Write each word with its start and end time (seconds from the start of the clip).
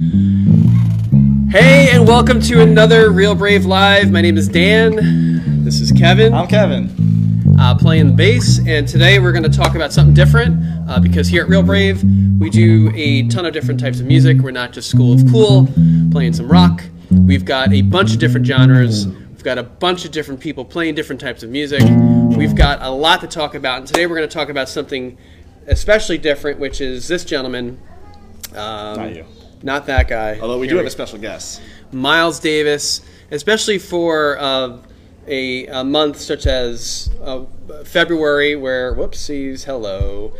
Hey, 0.00 1.90
and 1.92 2.08
welcome 2.08 2.40
to 2.40 2.60
another 2.62 3.12
Real 3.12 3.36
Brave 3.36 3.64
Live. 3.64 4.10
My 4.10 4.22
name 4.22 4.36
is 4.36 4.48
Dan. 4.48 5.62
This 5.64 5.80
is 5.80 5.92
Kevin, 5.92 6.34
I'm 6.34 6.48
Kevin. 6.48 6.90
uh, 7.60 7.76
playing 7.78 8.08
the 8.08 8.12
bass, 8.12 8.58
and 8.66 8.88
today 8.88 9.20
we're 9.20 9.30
going 9.30 9.44
to 9.44 9.56
talk 9.56 9.76
about 9.76 9.92
something 9.92 10.12
different 10.12 10.60
uh, 10.90 10.98
because 10.98 11.28
here 11.28 11.44
at 11.44 11.48
Real 11.48 11.62
Brave, 11.62 12.02
we 12.40 12.50
do 12.50 12.90
a 12.92 13.28
ton 13.28 13.46
of 13.46 13.52
different 13.52 13.78
types 13.78 14.00
of 14.00 14.06
music. 14.06 14.38
We're 14.38 14.50
not 14.50 14.72
just 14.72 14.90
School 14.90 15.12
of 15.12 15.22
Cool, 15.30 15.68
playing 16.10 16.32
some 16.32 16.48
rock. 16.48 16.82
We've 17.12 17.44
got 17.44 17.72
a 17.72 17.82
bunch 17.82 18.12
of 18.12 18.18
different 18.18 18.46
genres. 18.48 19.06
We've 19.06 19.44
got 19.44 19.58
a 19.58 19.62
bunch 19.62 20.04
of 20.04 20.10
different 20.10 20.40
people 20.40 20.64
playing 20.64 20.96
different 20.96 21.20
types 21.20 21.44
of 21.44 21.50
music. 21.50 21.82
We've 22.36 22.56
got 22.56 22.82
a 22.82 22.90
lot 22.90 23.20
to 23.20 23.28
talk 23.28 23.54
about, 23.54 23.78
and 23.78 23.86
today 23.86 24.08
we're 24.08 24.16
going 24.16 24.28
to 24.28 24.34
talk 24.34 24.48
about 24.48 24.68
something 24.68 25.16
especially 25.68 26.18
different, 26.18 26.58
which 26.58 26.80
is 26.80 27.06
this 27.06 27.24
gentleman. 27.24 27.80
Um, 28.56 28.96
Not 28.96 29.14
you. 29.14 29.24
Not 29.64 29.86
that 29.86 30.06
guy. 30.08 30.38
Although 30.40 30.58
we 30.58 30.66
Here 30.66 30.74
do 30.74 30.76
have 30.78 30.86
a 30.86 30.90
special 30.90 31.18
guest. 31.18 31.60
Miles 31.90 32.38
Davis, 32.38 33.00
especially 33.30 33.78
for 33.78 34.38
uh, 34.38 34.76
a, 35.26 35.66
a 35.68 35.82
month 35.82 36.20
such 36.20 36.46
as 36.46 37.10
uh, 37.22 37.44
February, 37.84 38.56
where 38.56 38.94
whoopsies, 38.94 39.64
hello, 39.64 40.34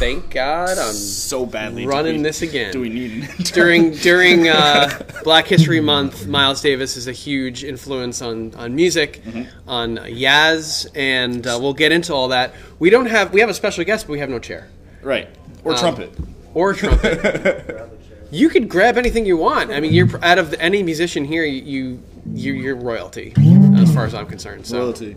thank 0.00 0.30
God 0.30 0.70
I'm 0.76 0.92
So 0.92 1.46
badly. 1.46 1.86
running 1.86 2.16
we- 2.16 2.22
this 2.24 2.42
again. 2.42 2.72
Do 2.72 2.80
we 2.80 2.88
need 2.88 3.12
an 3.22 3.28
during 3.44 3.92
during 3.92 4.48
uh, 4.48 4.90
Black 5.22 5.46
History 5.46 5.80
Month, 5.80 6.26
Miles 6.26 6.60
Davis 6.60 6.96
is 6.96 7.06
a 7.06 7.12
huge 7.12 7.62
influence 7.62 8.20
on 8.22 8.52
on 8.56 8.74
music, 8.74 9.22
Mm-hmm. 9.24 9.68
on 9.70 9.96
Yaz, 9.98 10.88
and 10.96 11.46
uh, 11.46 11.56
we'll 11.62 11.74
get 11.74 11.92
into 11.92 12.12
all 12.12 12.28
that. 12.28 12.54
We 12.80 12.90
don't 12.90 13.06
have 13.06 13.32
we 13.32 13.38
have 13.40 13.50
a 13.50 13.54
special 13.54 13.84
guest, 13.84 14.06
but 14.08 14.12
we 14.14 14.18
have 14.18 14.30
no 14.30 14.40
chair 14.40 14.66
Right. 15.00 15.28
Or 15.62 15.74
Um, 15.74 15.78
trumpet. 15.78 16.10
or 16.54 16.74
trumpet. 16.74 17.92
you 18.30 18.48
could 18.48 18.68
grab 18.68 18.96
anything 18.98 19.24
you 19.26 19.36
want. 19.36 19.70
I 19.70 19.80
mean, 19.80 19.92
you're 19.92 20.08
out 20.24 20.38
of 20.38 20.54
any 20.54 20.82
musician 20.82 21.24
here, 21.24 21.44
you 21.44 22.02
you 22.34 22.52
you're 22.54 22.76
royalty 22.76 23.32
as 23.76 23.92
far 23.94 24.04
as 24.04 24.14
I'm 24.14 24.26
concerned. 24.26 24.66
So 24.66 24.78
Royalty. 24.80 25.16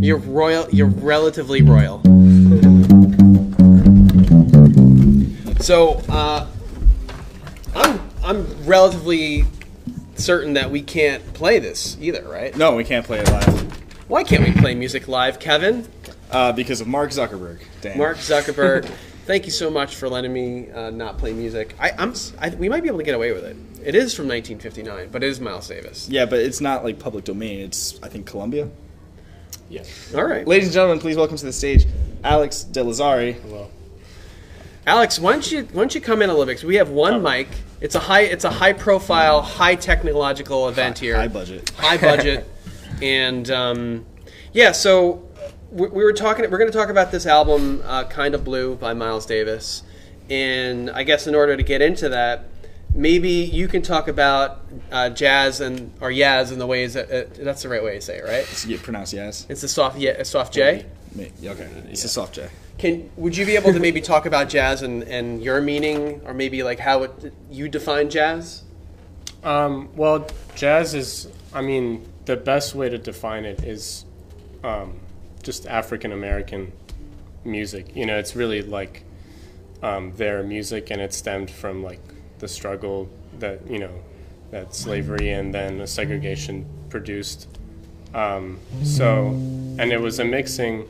you're 0.00 0.18
royal. 0.18 0.68
You're 0.70 0.86
relatively 0.86 1.62
royal. 1.62 2.00
So 5.60 6.00
uh, 6.08 6.46
I'm 7.74 8.00
I'm 8.22 8.64
relatively 8.64 9.44
certain 10.14 10.54
that 10.54 10.70
we 10.70 10.82
can't 10.82 11.32
play 11.34 11.58
this 11.58 11.96
either, 12.00 12.22
right? 12.28 12.56
No, 12.56 12.74
we 12.76 12.84
can't 12.84 13.04
play 13.04 13.18
it 13.20 13.28
live. 13.30 14.08
Why 14.08 14.24
can't 14.24 14.44
we 14.44 14.52
play 14.52 14.74
music 14.74 15.08
live, 15.08 15.38
Kevin? 15.38 15.86
Uh, 16.30 16.52
because 16.52 16.80
of 16.80 16.86
Mark 16.86 17.10
Zuckerberg. 17.10 17.60
Dan. 17.80 17.98
Mark 17.98 18.18
Zuckerberg, 18.18 18.90
thank 19.28 19.44
you 19.44 19.52
so 19.52 19.70
much 19.70 19.94
for 19.94 20.08
letting 20.08 20.32
me 20.32 20.70
uh, 20.72 20.90
not 20.90 21.18
play 21.18 21.32
music. 21.32 21.76
I, 21.78 21.92
I'm 21.98 22.10
s- 22.10 22.32
I, 22.40 22.48
we 22.50 22.68
might 22.68 22.82
be 22.82 22.88
able 22.88 22.98
to 22.98 23.04
get 23.04 23.14
away 23.14 23.32
with 23.32 23.44
it. 23.44 23.56
It 23.84 23.94
is 23.94 24.14
from 24.14 24.26
1959, 24.26 25.10
but 25.12 25.22
it 25.22 25.28
is 25.28 25.38
Miles 25.38 25.68
Davis. 25.68 26.08
Yeah, 26.08 26.24
but 26.26 26.40
it's 26.40 26.60
not 26.60 26.82
like 26.82 26.98
public 26.98 27.24
domain. 27.24 27.60
It's, 27.60 27.98
I 28.02 28.08
think, 28.08 28.26
Columbia. 28.26 28.68
Yeah. 29.70 29.84
All 30.16 30.24
right, 30.24 30.46
Ladies 30.48 30.68
and 30.68 30.74
gentlemen, 30.74 30.98
please 30.98 31.16
welcome 31.16 31.36
to 31.36 31.44
the 31.44 31.52
stage 31.52 31.86
Alex 32.24 32.64
De 32.64 32.80
Lazari. 32.80 33.34
Hello. 33.42 33.70
Alex, 34.86 35.18
why 35.20 35.32
don't 35.32 35.52
you 35.52 35.64
why 35.72 35.82
don't 35.82 35.94
you 35.94 36.00
come 36.00 36.22
in 36.22 36.30
a 36.30 36.32
little 36.32 36.46
bit? 36.46 36.54
'Cause 36.56 36.64
we 36.64 36.76
have 36.76 36.88
one 36.88 37.22
mic. 37.22 37.48
It's 37.82 37.94
a 37.94 37.98
high 38.00 38.22
it's 38.22 38.44
a 38.44 38.50
high 38.50 38.72
profile, 38.72 39.42
high 39.42 39.74
technological 39.74 40.66
event 40.70 40.98
here. 40.98 41.14
High 41.14 41.28
budget. 41.28 41.68
high 41.76 41.98
budget, 41.98 42.48
and 43.02 43.50
um, 43.50 44.06
yeah. 44.54 44.72
So 44.72 45.27
we, 45.70 45.88
we 45.88 46.04
were 46.04 46.12
talking. 46.12 46.50
We're 46.50 46.58
going 46.58 46.70
to 46.70 46.76
talk 46.76 46.88
about 46.88 47.10
this 47.10 47.26
album, 47.26 47.82
uh, 47.84 48.04
"Kind 48.04 48.34
of 48.34 48.44
Blue" 48.44 48.74
by 48.74 48.94
Miles 48.94 49.26
Davis, 49.26 49.82
and 50.30 50.90
I 50.90 51.02
guess 51.02 51.26
in 51.26 51.34
order 51.34 51.56
to 51.56 51.62
get 51.62 51.82
into 51.82 52.08
that, 52.10 52.44
maybe 52.94 53.30
you 53.30 53.68
can 53.68 53.82
talk 53.82 54.08
about 54.08 54.62
uh, 54.90 55.10
jazz 55.10 55.60
and 55.60 55.92
or 56.00 56.10
Yaz 56.10 56.52
in 56.52 56.58
the 56.58 56.66
ways 56.66 56.94
that 56.94 57.10
uh, 57.10 57.24
that's 57.44 57.62
the 57.62 57.68
right 57.68 57.82
way 57.82 57.94
to 57.94 58.00
say 58.00 58.18
it, 58.18 58.24
right? 58.24 58.46
It's 58.50 58.66
you 58.66 58.78
pronounce 58.78 59.12
yes. 59.12 59.46
It's 59.48 59.62
a 59.62 59.68
soft 59.68 59.98
yeah, 59.98 60.12
a 60.12 60.24
soft 60.24 60.54
J. 60.54 60.86
Me- 61.14 61.32
yeah, 61.40 61.52
Okay. 61.52 61.68
It's 61.90 62.04
a 62.04 62.08
soft 62.08 62.34
J. 62.34 62.48
Can 62.78 63.10
would 63.16 63.36
you 63.36 63.44
be 63.44 63.56
able 63.56 63.72
to 63.72 63.80
maybe 63.80 64.00
talk 64.00 64.24
about 64.26 64.48
jazz 64.48 64.82
and, 64.82 65.02
and 65.04 65.42
your 65.42 65.60
meaning, 65.60 66.20
or 66.24 66.32
maybe 66.32 66.62
like 66.62 66.78
how 66.78 67.02
it, 67.02 67.32
you 67.50 67.68
define 67.68 68.08
jazz? 68.08 68.62
Um, 69.42 69.88
well, 69.96 70.28
jazz 70.54 70.94
is, 70.94 71.28
I 71.52 71.62
mean, 71.62 72.06
the 72.24 72.36
best 72.36 72.74
way 72.74 72.88
to 72.88 72.98
define 72.98 73.44
it 73.44 73.62
is 73.62 74.04
um, 74.64 74.98
just 75.42 75.66
African 75.66 76.12
American 76.12 76.72
music. 77.44 77.94
You 77.96 78.06
know, 78.06 78.18
it's 78.18 78.36
really 78.36 78.62
like 78.62 79.04
um, 79.82 80.12
their 80.16 80.42
music, 80.42 80.90
and 80.90 81.00
it 81.00 81.12
stemmed 81.14 81.50
from 81.50 81.82
like 81.82 82.00
the 82.38 82.48
struggle 82.48 83.08
that, 83.38 83.68
you 83.68 83.78
know, 83.78 84.02
that 84.50 84.74
slavery 84.74 85.30
and 85.30 85.52
then 85.54 85.78
the 85.78 85.86
segregation 85.86 86.66
produced. 86.88 87.48
Um, 88.14 88.58
so, 88.82 89.28
and 89.28 89.92
it 89.92 90.00
was 90.00 90.18
a 90.18 90.24
mixing 90.24 90.88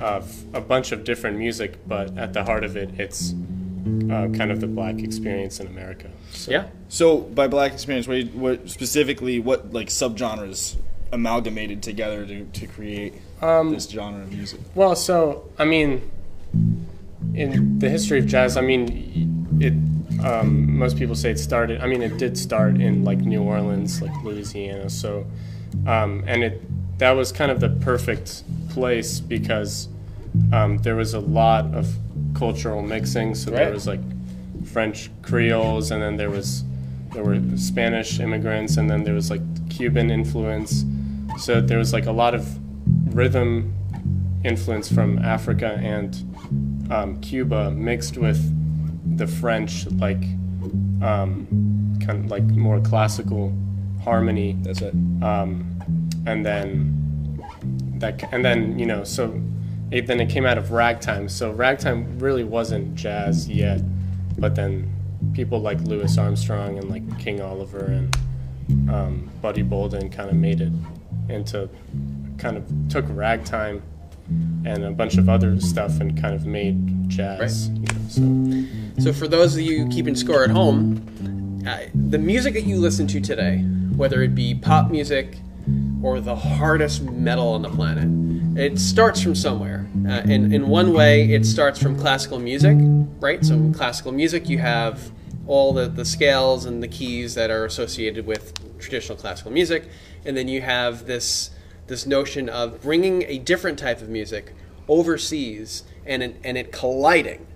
of 0.00 0.44
a 0.54 0.60
bunch 0.60 0.92
of 0.92 1.04
different 1.04 1.36
music, 1.36 1.78
but 1.86 2.16
at 2.16 2.32
the 2.32 2.44
heart 2.44 2.62
of 2.62 2.76
it, 2.76 2.90
it's 2.98 3.32
uh, 4.10 4.28
kind 4.28 4.52
of 4.52 4.60
the 4.60 4.68
black 4.68 5.00
experience 5.00 5.58
in 5.58 5.66
America. 5.66 6.10
So, 6.30 6.50
Yeah. 6.52 6.68
So, 6.88 7.18
by 7.18 7.48
black 7.48 7.72
experience, 7.72 8.06
what, 8.06 8.26
what 8.34 8.70
specifically, 8.70 9.40
what 9.40 9.72
like 9.72 9.88
subgenres 9.88 10.76
amalgamated 11.10 11.82
together 11.82 12.24
to, 12.24 12.44
to 12.44 12.66
create 12.68 13.14
Um, 13.42 13.72
this 13.72 13.88
genre 13.88 14.22
of 14.22 14.32
music? 14.32 14.60
Well, 14.74 14.96
so 14.96 15.48
I 15.58 15.64
mean, 15.64 16.10
in 17.34 17.78
the 17.78 17.88
history 17.88 18.18
of 18.18 18.26
jazz, 18.26 18.56
I 18.56 18.60
mean, 18.60 19.56
it. 19.60 19.72
Um, 20.24 20.78
most 20.78 20.96
people 20.96 21.14
say 21.14 21.30
it 21.32 21.38
started. 21.38 21.82
I 21.82 21.86
mean, 21.86 22.00
it 22.02 22.16
did 22.16 22.38
start 22.38 22.80
in 22.80 23.04
like 23.04 23.18
New 23.18 23.42
Orleans, 23.42 24.00
like 24.00 24.12
Louisiana. 24.22 24.88
So, 24.88 25.26
um, 25.86 26.24
and 26.26 26.42
it 26.44 26.98
that 26.98 27.10
was 27.12 27.32
kind 27.32 27.50
of 27.50 27.60
the 27.60 27.68
perfect 27.68 28.44
place 28.70 29.20
because 29.20 29.88
um, 30.52 30.78
there 30.78 30.96
was 30.96 31.12
a 31.14 31.20
lot 31.20 31.66
of 31.74 31.94
cultural 32.34 32.80
mixing. 32.82 33.34
So 33.34 33.50
Right. 33.50 33.64
there 33.64 33.72
was 33.72 33.86
like 33.86 34.00
French 34.64 35.10
Creoles, 35.22 35.90
and 35.90 36.00
then 36.00 36.16
there 36.16 36.30
was 36.30 36.64
there 37.12 37.24
were 37.24 37.38
Spanish 37.56 38.18
immigrants, 38.20 38.76
and 38.76 38.88
then 38.88 39.04
there 39.04 39.14
was 39.14 39.30
like 39.30 39.42
Cuban 39.68 40.10
influence. 40.10 40.84
So 41.38 41.60
there 41.60 41.78
was 41.78 41.92
like 41.92 42.06
a 42.06 42.12
lot 42.12 42.34
of 42.34 42.46
rhythm 43.14 43.72
influence 44.44 44.92
from 44.92 45.18
Africa 45.18 45.78
and 45.80 46.90
um, 46.90 47.20
Cuba 47.20 47.70
mixed 47.70 48.18
with 48.18 48.38
the 49.16 49.26
French, 49.26 49.86
like 49.92 50.22
um, 51.02 51.46
kind 52.04 52.24
of 52.24 52.30
like 52.30 52.44
more 52.44 52.80
classical 52.80 53.56
harmony, 54.02 54.56
That's 54.62 54.82
it. 54.82 54.94
um, 55.22 55.70
and 56.26 56.44
then 56.44 57.40
that, 57.98 58.22
and 58.32 58.44
then 58.44 58.78
you 58.78 58.86
know, 58.86 59.04
so 59.04 59.40
it, 59.90 60.06
then 60.06 60.20
it 60.20 60.28
came 60.28 60.44
out 60.44 60.58
of 60.58 60.72
ragtime. 60.72 61.28
So 61.28 61.52
ragtime 61.52 62.18
really 62.18 62.44
wasn't 62.44 62.94
jazz 62.94 63.48
yet, 63.48 63.80
but 64.38 64.54
then 64.54 64.92
people 65.32 65.60
like 65.60 65.80
Louis 65.80 66.18
Armstrong 66.18 66.78
and 66.78 66.90
like 66.90 67.18
King 67.18 67.40
Oliver 67.40 67.84
and 67.84 68.90
um, 68.90 69.30
Buddy 69.40 69.62
Bolden 69.62 70.10
kind 70.10 70.28
of 70.28 70.36
made 70.36 70.60
it 70.60 70.72
into 71.28 71.68
kind 72.38 72.56
of 72.56 72.64
took 72.88 73.04
ragtime 73.08 73.82
and 74.64 74.84
a 74.84 74.90
bunch 74.90 75.16
of 75.18 75.28
other 75.28 75.60
stuff 75.60 76.00
and 76.00 76.20
kind 76.20 76.34
of 76.34 76.46
made 76.46 77.08
jazz. 77.08 77.68
You 77.68 77.80
know, 77.80 78.08
so 78.96 79.02
So 79.02 79.12
for 79.12 79.28
those 79.28 79.54
of 79.54 79.62
you 79.62 79.88
keeping 79.88 80.14
score 80.14 80.44
at 80.44 80.50
home, 80.50 81.62
uh, 81.66 81.78
the 82.08 82.18
music 82.18 82.54
that 82.54 82.64
you 82.64 82.78
listen 82.78 83.06
to 83.08 83.20
today, 83.20 83.58
whether 83.96 84.22
it 84.22 84.34
be 84.34 84.54
pop 84.54 84.90
music 84.90 85.36
or 86.02 86.20
the 86.20 86.36
hardest 86.36 87.02
metal 87.02 87.48
on 87.48 87.62
the 87.62 87.70
planet, 87.70 88.08
it 88.58 88.78
starts 88.78 89.20
from 89.20 89.34
somewhere. 89.34 89.86
Uh, 90.06 90.22
and 90.28 90.54
in 90.54 90.68
one 90.68 90.92
way, 90.92 91.32
it 91.32 91.44
starts 91.44 91.82
from 91.82 91.98
classical 91.98 92.38
music, 92.38 92.76
right? 93.20 93.44
So 93.44 93.54
in 93.54 93.74
classical 93.74 94.12
music, 94.12 94.48
you 94.48 94.58
have 94.58 95.10
all 95.46 95.72
the, 95.72 95.88
the 95.88 96.04
scales 96.04 96.64
and 96.64 96.82
the 96.82 96.88
keys 96.88 97.34
that 97.34 97.50
are 97.50 97.64
associated 97.64 98.26
with 98.26 98.52
traditional 98.78 99.18
classical 99.18 99.50
music, 99.50 99.88
and 100.24 100.36
then 100.36 100.48
you 100.48 100.60
have 100.60 101.06
this 101.06 101.50
this 101.86 102.06
notion 102.06 102.48
of 102.48 102.80
bringing 102.82 103.22
a 103.24 103.38
different 103.38 103.78
type 103.78 104.00
of 104.00 104.08
music 104.08 104.54
overseas 104.88 105.82
and 106.06 106.22
it, 106.22 106.36
and 106.44 106.56
it 106.58 106.72
colliding 106.72 107.46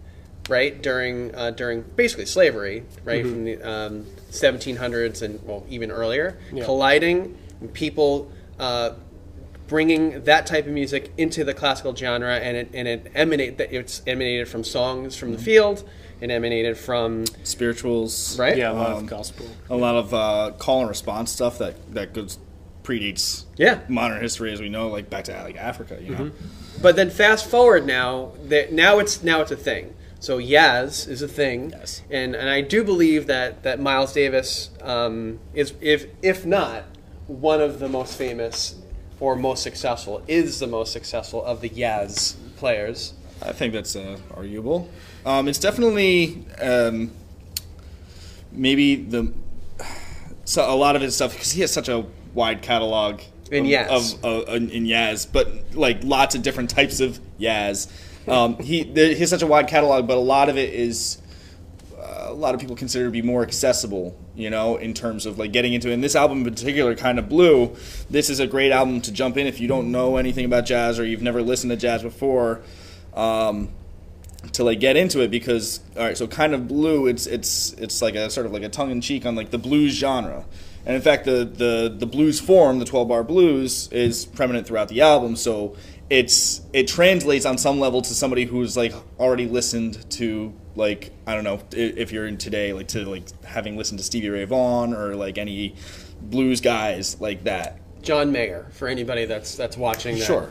right 0.49 0.81
during 0.83 1.35
uh, 1.35 1.51
during 1.51 1.83
basically 1.97 2.25
slavery, 2.27 2.83
right 3.05 3.23
from 3.25 3.45
the 3.45 3.63
um, 3.63 4.07
1700s 4.31 5.21
and 5.23 5.43
well 5.45 5.65
even 5.69 5.91
earlier, 5.91 6.39
Yeah. 6.53 6.65
colliding 6.65 7.37
people. 7.73 8.31
Uh, 8.59 8.93
Bringing 9.69 10.25
that 10.25 10.47
type 10.47 10.65
of 10.67 10.73
music 10.73 11.13
into 11.19 11.45
the 11.45 11.53
classical 11.53 11.95
genre, 11.95 12.37
and 12.39 12.57
it 12.57 12.71
and 12.73 12.89
it 12.89 13.13
emanate 13.15 13.59
that 13.59 13.71
it's 13.71 14.01
emanated 14.07 14.49
from 14.49 14.65
songs 14.65 15.15
from 15.15 15.33
the 15.33 15.37
field, 15.39 15.87
it 16.23 16.31
emanated 16.31 16.79
from 16.79 17.27
Spirituals. 17.45 18.39
right, 18.39 18.57
yeah, 18.57 18.71
a 18.71 18.73
lot 18.73 18.93
Um, 18.93 18.99
of 19.03 19.07
gospel. 19.07 19.45
A 19.69 19.77
lot 19.77 19.95
of 19.97 20.15
uh, 20.15 20.53
call 20.57 20.81
and 20.81 20.89
response 20.89 21.31
stuff 21.31 21.59
that, 21.59 21.75
that 21.93 22.15
goes 22.15 22.39
predates 22.89 23.45
yeah. 23.57 23.81
modern 23.89 24.21
history 24.21 24.51
as 24.53 24.61
we 24.61 24.69
know, 24.71 24.89
like 24.89 25.11
back 25.11 25.25
to 25.25 25.33
like 25.43 25.57
Africa, 25.57 25.99
you 26.01 26.15
know. 26.15 26.31
But 26.81 26.97
then 26.97 27.11
fast 27.11 27.47
forward 27.47 27.87
now, 27.87 28.33
that 28.45 28.73
now 28.73 28.99
it's 28.99 29.23
now 29.23 29.43
it's 29.43 29.51
a 29.51 29.57
thing. 29.57 29.95
So 30.21 30.39
Yaz 30.39 31.07
is 31.07 31.23
a 31.23 31.29
thing, 31.29 31.71
Yes. 31.71 32.03
and 32.11 32.35
and 32.35 32.49
I 32.49 32.63
do 32.63 32.83
believe 32.83 33.27
that 33.27 33.63
that 33.63 33.79
Miles 33.79 34.13
Davis 34.13 34.71
um, 34.83 35.39
is 35.53 35.75
if 35.81 36.07
if 36.23 36.47
not 36.47 36.85
one 37.27 37.61
of 37.61 37.79
the 37.79 37.89
most 37.89 38.17
famous 38.17 38.75
or 39.21 39.37
most 39.37 39.63
successful 39.63 40.23
is 40.27 40.59
the 40.59 40.67
most 40.67 40.93
successful 40.93 41.45
of 41.45 41.61
the 41.61 41.69
Yaz 41.69 42.37
players. 42.57 43.13
I 43.43 43.53
think 43.53 43.73
that's 43.75 43.95
uh, 43.95 44.19
arguable. 44.35 44.89
Um, 45.27 45.47
it's 45.47 45.59
definitely 45.59 46.45
um, 46.61 47.13
maybe 48.51 48.97
the 48.97 49.33
so 50.45 50.63
a 50.69 50.75
lot 50.75 50.97
of 50.97 51.03
his 51.03 51.15
stuff 51.15 51.33
because 51.33 51.53
he 51.53 51.61
has 51.61 51.73
such 51.73 51.89
a 51.89 52.07
wide 52.35 52.63
catalog 52.63 53.21
In 53.51 53.65
of, 53.65 53.71
Yaz. 53.71 54.23
of, 54.23 54.25
uh, 54.25 54.53
in 54.53 54.71
in 54.71 54.85
Yaz, 54.85 55.27
but 55.31 55.75
like 55.75 56.03
lots 56.05 56.35
of 56.35 56.43
different 56.43 56.71
types 56.71 57.01
of 57.01 57.19
Yaz. 57.41 57.89
Um, 58.29 58.59
he 58.59 58.85
there, 58.85 59.09
he 59.09 59.21
has 59.21 59.31
such 59.31 59.43
a 59.43 59.47
wide 59.47 59.69
catalog, 59.69 60.07
but 60.07 60.17
a 60.17 60.21
lot 60.21 60.49
of 60.49 60.59
it 60.59 60.75
is 60.75 61.19
uh, 61.99 62.27
a 62.29 62.33
lot 62.35 62.55
of 62.55 62.61
people 62.61 62.77
consider 62.77 63.07
to 63.07 63.11
be 63.11 63.23
more 63.23 63.43
accessible, 63.43 64.17
you 64.35 64.51
know, 64.51 64.77
in 64.77 64.95
terms 64.95 65.27
of 65.27 65.39
like 65.39 65.53
getting 65.53 65.73
into 65.73 65.91
it. 65.91 65.95
And 65.95 66.05
this 66.05 66.15
album 66.15 66.39
in 66.39 66.45
particular, 66.45 66.95
kind 66.95 67.19
of 67.19 67.29
blue. 67.29 67.75
This 68.11 68.31
is 68.31 68.39
a 68.41 68.47
great 68.47 68.71
album 68.71 69.01
to 69.03 69.13
jump 69.13 69.37
in 69.37 69.47
if 69.47 69.61
you 69.61 69.69
don't 69.69 69.91
know 69.91 70.17
anything 70.17 70.45
about 70.45 70.67
jazz 70.67 70.99
or 70.99 71.05
you've 71.05 71.23
never 71.23 71.43
listened 71.43 71.71
to 71.71 71.77
jazz 71.77 72.03
before. 72.03 72.61
Um, 73.15 73.71
to 74.53 74.65
like 74.65 74.81
get 74.81 74.97
into 74.97 75.21
it 75.21 75.31
because 75.31 75.81
all 75.97 76.05
right, 76.05 76.17
so 76.17 76.27
kind 76.27 76.55
of 76.55 76.69
blue. 76.69 77.07
It's 77.07 77.27
it's 77.27 77.73
it's 77.75 78.01
like 78.01 78.15
a 78.15 78.31
sort 78.31 78.47
of 78.47 78.53
like 78.53 78.63
a 78.63 78.69
tongue 78.69 78.91
in 78.91 79.01
cheek 79.01 79.27
on 79.27 79.35
like 79.35 79.51
the 79.51 79.59
blues 79.59 79.93
genre, 79.93 80.45
and 80.87 80.95
in 80.95 81.03
fact 81.03 81.25
the 81.25 81.45
the 81.45 81.95
the 81.97 82.07
blues 82.07 82.41
form, 82.41 82.79
the 82.79 82.85
twelve 82.85 83.09
bar 83.09 83.25
blues, 83.25 83.89
is 83.93 84.27
prominent 84.27 84.67
throughout 84.67 84.89
the 84.89 85.01
album. 85.01 85.37
So 85.37 85.77
it's 86.11 86.63
it 86.73 86.89
translates 86.89 87.45
on 87.45 87.59
some 87.59 87.81
level 87.81 88.01
to 88.03 88.15
somebody 88.15 88.45
who's 88.45 88.77
like 88.77 88.95
already 89.19 89.47
listened 89.47 90.11
to 90.13 90.53
like 90.75 91.11
I 91.27 91.35
don't 91.35 91.45
know 91.45 91.61
if 91.73 92.13
you're 92.13 92.27
in 92.27 92.39
today 92.39 92.73
like 92.73 92.89
to 92.89 93.05
like 93.05 93.25
having 93.43 93.77
listened 93.77 93.99
to 93.99 94.05
Stevie 94.05 94.31
Ray 94.31 94.45
Vaughan 94.45 94.95
or 94.95 95.15
like 95.17 95.37
any 95.37 95.75
blues 96.21 96.61
guys 96.61 97.21
like 97.21 97.45
that. 97.45 97.81
John 98.03 98.33
Mayer 98.33 98.67
for 98.71 98.89
anybody 98.89 99.25
that's 99.25 99.57
that's 99.57 99.77
watching. 99.77 100.19
That. 100.19 100.25
Sure, 100.25 100.51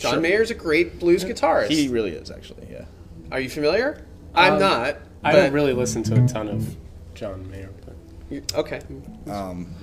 John 0.00 0.12
Sure. 0.14 0.20
Mayer's 0.20 0.50
a 0.50 0.54
great 0.54 0.98
blues 0.98 1.24
guitarist. 1.24 1.68
he 1.68 1.88
really 1.88 2.10
is 2.12 2.30
actually. 2.30 2.66
Yeah. 2.70 2.84
Are 3.30 3.38
you 3.40 3.48
familiar? 3.50 4.04
I'm 4.34 4.54
Um, 4.54 4.58
not. 4.60 4.96
I 5.22 5.32
don't 5.32 5.52
really 5.52 5.72
listen 5.74 6.02
to 6.04 6.24
a 6.24 6.26
ton 6.26 6.48
of 6.48 6.76
John 7.14 7.48
Mayer, 7.50 7.68
but 7.84 8.54
Okay, 8.58 8.80
Um, 9.28 9.74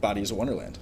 Body 0.00 0.20
is 0.20 0.30
a 0.30 0.34
Wonderland. 0.34 0.78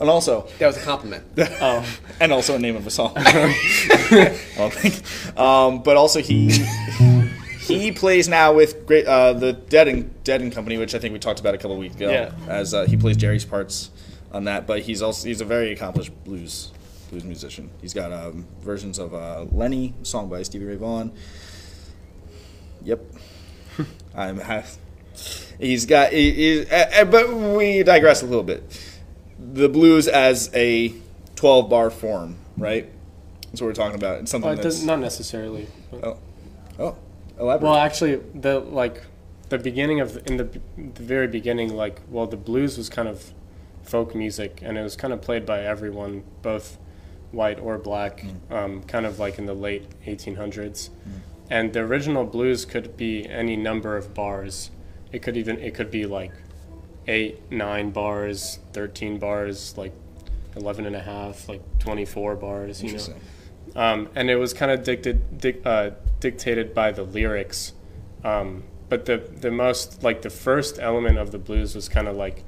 And 0.00 0.08
also, 0.08 0.46
that 0.58 0.66
was 0.68 0.76
a 0.76 0.80
compliment. 0.80 1.24
oh, 1.38 1.84
and 2.20 2.32
also 2.32 2.54
a 2.54 2.58
name 2.58 2.76
of 2.76 2.86
a 2.86 2.90
song. 2.90 3.12
I 3.16 4.38
don't 4.56 4.72
think. 4.72 5.38
Um, 5.38 5.82
but 5.82 5.96
also 5.96 6.20
he 6.22 6.50
he 7.60 7.92
plays 7.92 8.28
now 8.28 8.54
with 8.54 8.86
great 8.86 9.06
uh, 9.06 9.32
the 9.34 9.52
Dead 9.52 9.88
and 9.88 10.22
Dead 10.24 10.40
and 10.40 10.52
Company, 10.52 10.78
which 10.78 10.94
I 10.94 10.98
think 10.98 11.12
we 11.12 11.18
talked 11.18 11.40
about 11.40 11.54
a 11.54 11.58
couple 11.58 11.72
of 11.72 11.78
weeks 11.78 11.96
ago. 11.96 12.10
Yeah. 12.10 12.32
As 12.48 12.72
uh, 12.72 12.84
he 12.86 12.96
plays 12.96 13.16
Jerry's 13.16 13.44
parts 13.44 13.90
on 14.32 14.44
that, 14.44 14.66
but 14.66 14.80
he's 14.82 15.02
also 15.02 15.26
he's 15.28 15.40
a 15.40 15.44
very 15.44 15.72
accomplished 15.72 16.12
blues 16.24 16.70
blues 17.10 17.24
musician. 17.24 17.70
He's 17.80 17.94
got 17.94 18.12
um, 18.12 18.46
versions 18.60 18.98
of 18.98 19.14
uh, 19.14 19.46
Lenny, 19.52 19.94
a 20.02 20.04
song 20.04 20.28
by 20.28 20.42
Stevie 20.42 20.64
Ray 20.66 20.76
Vaughan. 20.76 21.12
Yep. 22.84 23.00
I'm. 24.14 24.40
ha- 24.40 24.64
He's 25.58 25.86
got. 25.86 26.12
He, 26.12 26.30
he, 26.32 26.66
uh, 26.70 27.04
but 27.06 27.32
we 27.32 27.82
digress 27.82 28.22
a 28.22 28.26
little 28.26 28.44
bit. 28.44 28.62
The 29.38 29.68
blues 29.68 30.08
as 30.08 30.50
a 30.54 30.92
12 31.36 31.70
bar 31.70 31.90
form, 31.90 32.36
right? 32.58 32.88
That's 33.42 33.60
what 33.60 33.68
we're 33.68 33.72
talking 33.72 33.96
about. 33.96 34.20
It's 34.20 34.30
something 34.30 34.50
well, 34.50 34.58
it 34.58 34.62
that's. 34.62 34.76
does 34.76 34.84
not 34.84 35.00
necessarily. 35.00 35.66
Oh, 36.02 36.18
oh, 36.78 36.96
elaborate. 37.38 37.66
Well, 37.66 37.76
actually, 37.78 38.16
the 38.34 38.60
like 38.60 39.02
the 39.48 39.58
beginning 39.58 40.00
of 40.00 40.18
in 40.26 40.36
the 40.36 40.44
the 40.76 41.02
very 41.02 41.28
beginning, 41.28 41.74
like 41.74 42.00
well, 42.10 42.26
the 42.26 42.36
blues 42.36 42.76
was 42.76 42.90
kind 42.90 43.08
of 43.08 43.32
folk 43.82 44.14
music, 44.14 44.60
and 44.62 44.76
it 44.76 44.82
was 44.82 44.96
kind 44.96 45.14
of 45.14 45.22
played 45.22 45.46
by 45.46 45.60
everyone, 45.62 46.24
both 46.42 46.76
white 47.36 47.60
or 47.60 47.78
black, 47.78 48.24
um, 48.50 48.82
kind 48.84 49.06
of 49.06 49.18
like 49.18 49.38
in 49.38 49.46
the 49.46 49.54
late 49.54 49.84
1800s. 50.06 50.90
And 51.50 51.72
the 51.72 51.80
original 51.80 52.24
blues 52.24 52.64
could 52.64 52.96
be 52.96 53.28
any 53.28 53.56
number 53.56 53.96
of 53.96 54.12
bars. 54.14 54.70
It 55.12 55.20
could 55.22 55.36
even 55.36 55.58
it 55.60 55.74
could 55.74 55.90
be 55.92 56.04
like 56.06 56.32
eight, 57.06 57.40
nine 57.52 57.90
bars, 57.90 58.58
thirteen 58.72 59.18
bars, 59.18 59.76
like 59.78 59.92
11 60.56 60.86
and 60.86 60.96
a 60.96 61.00
half, 61.02 61.48
like 61.48 61.60
24 61.78 62.34
bars. 62.36 62.82
You 62.82 62.92
know 62.94 62.98
um, 63.76 64.08
and 64.16 64.30
it 64.30 64.36
was 64.36 64.52
kind 64.54 64.72
of 64.72 64.82
dictated 64.82 65.38
dic- 65.38 65.62
uh, 65.64 65.90
dictated 66.18 66.74
by 66.74 66.90
the 66.92 67.02
lyrics. 67.04 67.74
Um, 68.24 68.64
but 68.88 69.04
the 69.04 69.18
the 69.18 69.50
most 69.50 70.02
like 70.02 70.22
the 70.22 70.30
first 70.30 70.78
element 70.80 71.18
of 71.18 71.30
the 71.30 71.38
blues 71.38 71.74
was 71.76 71.88
kind 71.88 72.08
of 72.08 72.16
like 72.16 72.42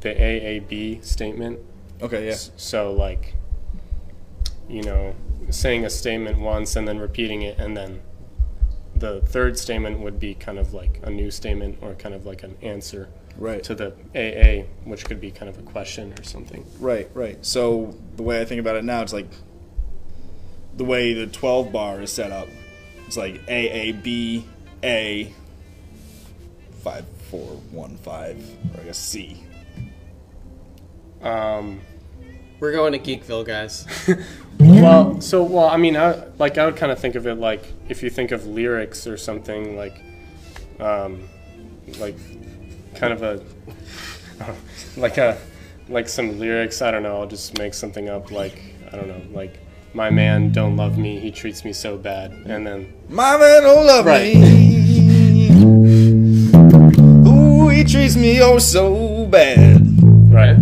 the 0.00 0.08
AAB 0.10 1.04
statement. 1.04 1.58
Okay, 2.02 2.26
yeah. 2.26 2.32
S- 2.32 2.50
So 2.56 2.92
like, 2.92 3.34
you 4.68 4.82
know, 4.82 5.14
saying 5.50 5.84
a 5.84 5.90
statement 5.90 6.38
once 6.38 6.76
and 6.76 6.86
then 6.88 6.98
repeating 6.98 7.42
it, 7.42 7.58
and 7.58 7.76
then 7.76 8.00
the 8.96 9.20
third 9.22 9.58
statement 9.58 9.98
would 10.00 10.18
be 10.20 10.34
kind 10.34 10.58
of 10.58 10.72
like 10.72 11.00
a 11.02 11.10
new 11.10 11.30
statement 11.30 11.78
or 11.82 11.94
kind 11.94 12.14
of 12.14 12.24
like 12.26 12.42
an 12.42 12.56
answer 12.62 13.08
Right. 13.36 13.62
to 13.64 13.74
the 13.74 13.92
AA, 14.14 14.64
which 14.88 15.04
could 15.04 15.20
be 15.20 15.32
kind 15.32 15.48
of 15.48 15.58
a 15.58 15.62
question 15.62 16.14
or 16.18 16.22
something. 16.22 16.64
Right, 16.78 17.10
right. 17.14 17.44
So 17.44 17.96
the 18.16 18.22
way 18.22 18.40
I 18.40 18.44
think 18.44 18.60
about 18.60 18.76
it 18.76 18.84
now, 18.84 19.02
it's 19.02 19.12
like 19.12 19.26
the 20.76 20.84
way 20.84 21.12
the 21.14 21.26
12 21.26 21.72
bar 21.72 22.00
is 22.00 22.12
set 22.12 22.30
up. 22.30 22.48
It's 23.06 23.16
like 23.16 23.40
A 23.48 23.88
A 23.88 23.92
B 23.92 24.46
A 24.84 25.32
five 26.82 27.04
four 27.30 27.46
one 27.72 27.96
five, 27.98 28.38
or 28.74 28.80
I 28.80 28.84
guess 28.84 28.98
C. 28.98 29.42
Um, 31.22 31.80
We're 32.64 32.72
going 32.72 32.94
to 32.94 32.98
Geekville, 32.98 33.44
guys. 33.44 33.86
Well, 34.58 35.20
so 35.20 35.42
well, 35.42 35.66
I 35.68 35.76
mean, 35.76 35.96
I, 35.96 36.24
like 36.38 36.56
I 36.58 36.64
would 36.64 36.76
kind 36.76 36.90
of 36.92 36.98
think 37.00 37.16
of 37.16 37.26
it 37.26 37.34
like 37.34 37.64
if 37.88 38.04
you 38.04 38.08
think 38.08 38.30
of 38.30 38.46
lyrics 38.46 39.06
or 39.06 39.16
something 39.16 39.76
like, 39.76 40.00
um, 40.78 41.28
like, 41.98 42.16
kind 42.94 43.12
of 43.12 43.22
a, 43.24 43.42
like 44.96 45.18
a, 45.18 45.36
like 45.88 46.08
some 46.08 46.38
lyrics. 46.38 46.80
I 46.82 46.92
don't 46.92 47.02
know. 47.02 47.20
I'll 47.20 47.26
just 47.26 47.58
make 47.58 47.74
something 47.74 48.08
up. 48.08 48.30
Like 48.30 48.62
I 48.92 48.96
don't 48.96 49.08
know. 49.08 49.20
Like 49.32 49.58
my 49.92 50.08
man 50.08 50.52
don't 50.52 50.76
love 50.76 50.96
me. 50.96 51.18
He 51.18 51.32
treats 51.32 51.64
me 51.64 51.72
so 51.72 51.98
bad. 51.98 52.30
And 52.30 52.64
then 52.66 52.94
My 53.08 53.36
man 53.36 53.64
don't 53.64 53.86
love 53.86 54.06
Right. 54.06 54.36
me. 54.36 55.50
Ooh, 57.28 57.68
he 57.68 57.82
treats 57.84 58.14
me 58.16 58.40
oh 58.40 58.58
so 58.58 59.26
bad. 59.26 59.82
right. 60.32 60.56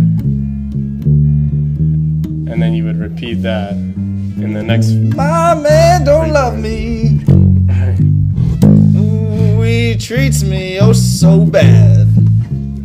And 2.53 2.61
then 2.61 2.75
you 2.75 2.85
would 2.85 2.99
repeat 2.99 3.41
that 3.41 3.71
in 3.71 4.53
the 4.53 4.61
next. 4.61 4.91
My 4.91 5.55
man 5.55 6.05
don't 6.05 6.31
love 6.31 6.55
me. 6.55 7.19
Ooh, 8.95 9.59
he 9.63 9.97
treats 9.97 10.43
me 10.43 10.79
oh 10.79 10.93
so 10.93 11.45
bad. 11.45 12.01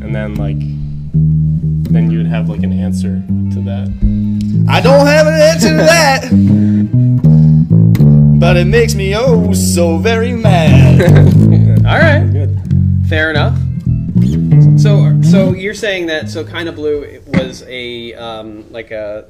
And 0.00 0.14
then 0.14 0.36
like, 0.36 0.58
then 1.92 2.10
you 2.10 2.16
would 2.16 2.28
have 2.28 2.48
like 2.48 2.62
an 2.62 2.72
answer 2.72 3.22
to 3.52 3.60
that. 3.66 3.88
I 4.70 4.80
don't 4.80 5.06
have 5.06 5.26
an 5.26 5.34
answer 5.34 5.68
to 5.68 5.76
that. 5.76 6.32
But 8.40 8.56
it 8.56 8.68
makes 8.68 8.94
me 8.94 9.14
oh 9.16 9.52
so 9.52 9.98
very 9.98 10.32
mad. 10.32 11.02
All 11.84 11.98
right, 11.98 12.24
Good. 12.32 12.58
fair 13.06 13.28
enough. 13.30 13.58
So, 14.80 15.20
so 15.22 15.52
you're 15.52 15.74
saying 15.74 16.06
that 16.06 16.30
so 16.30 16.42
kind 16.42 16.70
of 16.70 16.76
blue 16.76 17.20
was 17.26 17.64
a 17.64 18.14
um, 18.14 18.64
like 18.72 18.92
a 18.92 19.26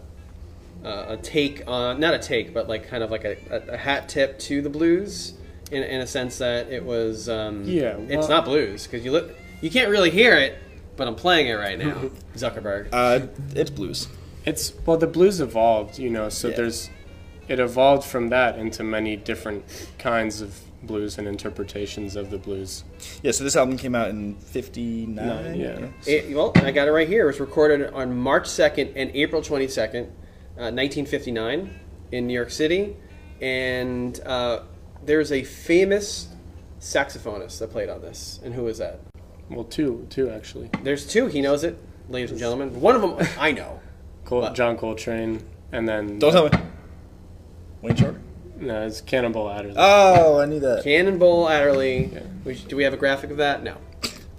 uh, 0.85 1.06
a 1.08 1.16
take 1.16 1.62
on 1.66 2.00
not 2.00 2.14
a 2.14 2.18
take, 2.18 2.54
but 2.54 2.68
like 2.68 2.88
kind 2.88 3.02
of 3.02 3.11
like 3.11 3.25
a, 3.25 3.37
a, 3.50 3.75
a 3.75 3.76
hat 3.76 4.08
tip 4.08 4.38
to 4.40 4.62
the 4.62 4.70
blues 4.70 5.35
in, 5.70 5.82
in 5.82 6.00
a 6.00 6.06
sense 6.06 6.38
that 6.38 6.70
it 6.70 6.85
was 6.85 7.28
um, 7.28 7.64
Yeah, 7.64 7.97
it's 7.99 8.28
not 8.28 8.44
blues 8.44 8.87
because 8.87 9.04
you 9.04 9.12
look 9.12 9.35
you 9.61 9.70
can't 9.70 9.90
really 9.90 10.11
hear 10.11 10.37
it, 10.37 10.56
but 10.97 11.08
I'm 11.08 11.16
playing 11.16 11.49
it 11.49 11.54
right 11.54 11.78
now. 11.78 12.11
Zuckerberg. 12.37 12.88
Uh, 12.92 13.26
it's 13.54 13.70
blues. 13.70 14.08
It's 14.44 14.73
well, 14.87 14.97
the 14.97 15.06
blues 15.06 15.40
evolved, 15.40 15.99
you 15.99 16.11
know. 16.11 16.28
So 16.28 16.49
Yeah. 16.49 16.56
there's, 16.56 16.90
it 17.49 17.58
evolved 17.61 18.04
from 18.06 18.28
that 18.28 18.56
into 18.58 18.85
many 18.85 19.16
different 19.16 19.64
kinds 19.99 20.40
of 20.40 20.58
blues 20.82 21.18
and 21.18 21.26
interpretations 21.26 22.14
of 22.14 22.30
the 22.30 22.38
blues. 22.38 22.85
Yeah, 23.23 23.32
so 23.32 23.42
this 23.42 23.56
album 23.56 23.76
came 23.76 23.94
out 23.97 24.11
in 24.11 24.37
'59. 24.37 25.14
Nine, 25.26 25.54
yeah. 25.58 25.88
It, 26.06 26.35
well, 26.35 26.52
I 26.54 26.70
got 26.70 26.87
it 26.88 26.92
right 26.92 27.08
here. 27.08 27.25
It 27.25 27.26
was 27.26 27.40
recorded 27.40 27.92
on 27.92 28.16
March 28.16 28.44
2nd 28.44 28.92
and 28.94 29.11
April 29.14 29.42
22nd, 29.42 30.08
uh, 30.59 30.71
1959, 30.75 31.79
in 32.12 32.27
New 32.27 32.35
York 32.35 32.50
City. 32.50 32.97
And 33.41 34.19
uh, 34.27 34.61
there's 35.05 35.31
a 35.33 35.45
famous 35.45 36.29
saxophonist 36.81 37.59
that 37.61 37.71
played 37.71 37.88
on 37.88 38.00
this. 38.03 38.41
And 38.43 38.55
who 38.55 38.67
is 38.67 38.79
that? 38.79 39.00
Well, 39.50 39.65
two, 39.65 40.07
two 40.11 40.31
actually. 40.31 40.71
There's 40.83 41.07
two. 41.07 41.27
He 41.27 41.41
knows 41.41 41.65
it, 41.65 41.79
ladies 42.09 42.31
and 42.31 42.38
gentlemen. 42.41 42.81
One 42.81 42.95
of 42.97 43.00
them 43.03 43.27
I 43.38 43.53
know. 43.53 43.81
Col- 44.25 44.43
What? 44.43 44.55
John 44.55 44.77
Coltrane, 44.77 45.43
and 45.73 45.88
then 45.88 46.19
Don't 46.19 46.33
tell 46.33 46.45
me. 46.49 46.50
Wayne 47.81 47.97
Shorter. 47.97 48.19
uh, 48.19 48.65
No, 48.65 48.87
it's 48.87 49.00
Cannonball 49.00 49.49
Adderley. 49.50 49.75
Oh, 49.79 50.38
I 50.41 50.45
knew 50.47 50.61
that. 50.61 50.83
Cannonball 50.85 51.49
Adderley. 51.49 52.11
We 52.45 52.55
should- 52.55 52.69
do 52.69 52.77
we 52.77 52.83
have 52.85 52.93
a 52.93 52.99
graphic 52.99 53.31
of 53.31 53.37
that? 53.38 53.62
No. 53.62 53.77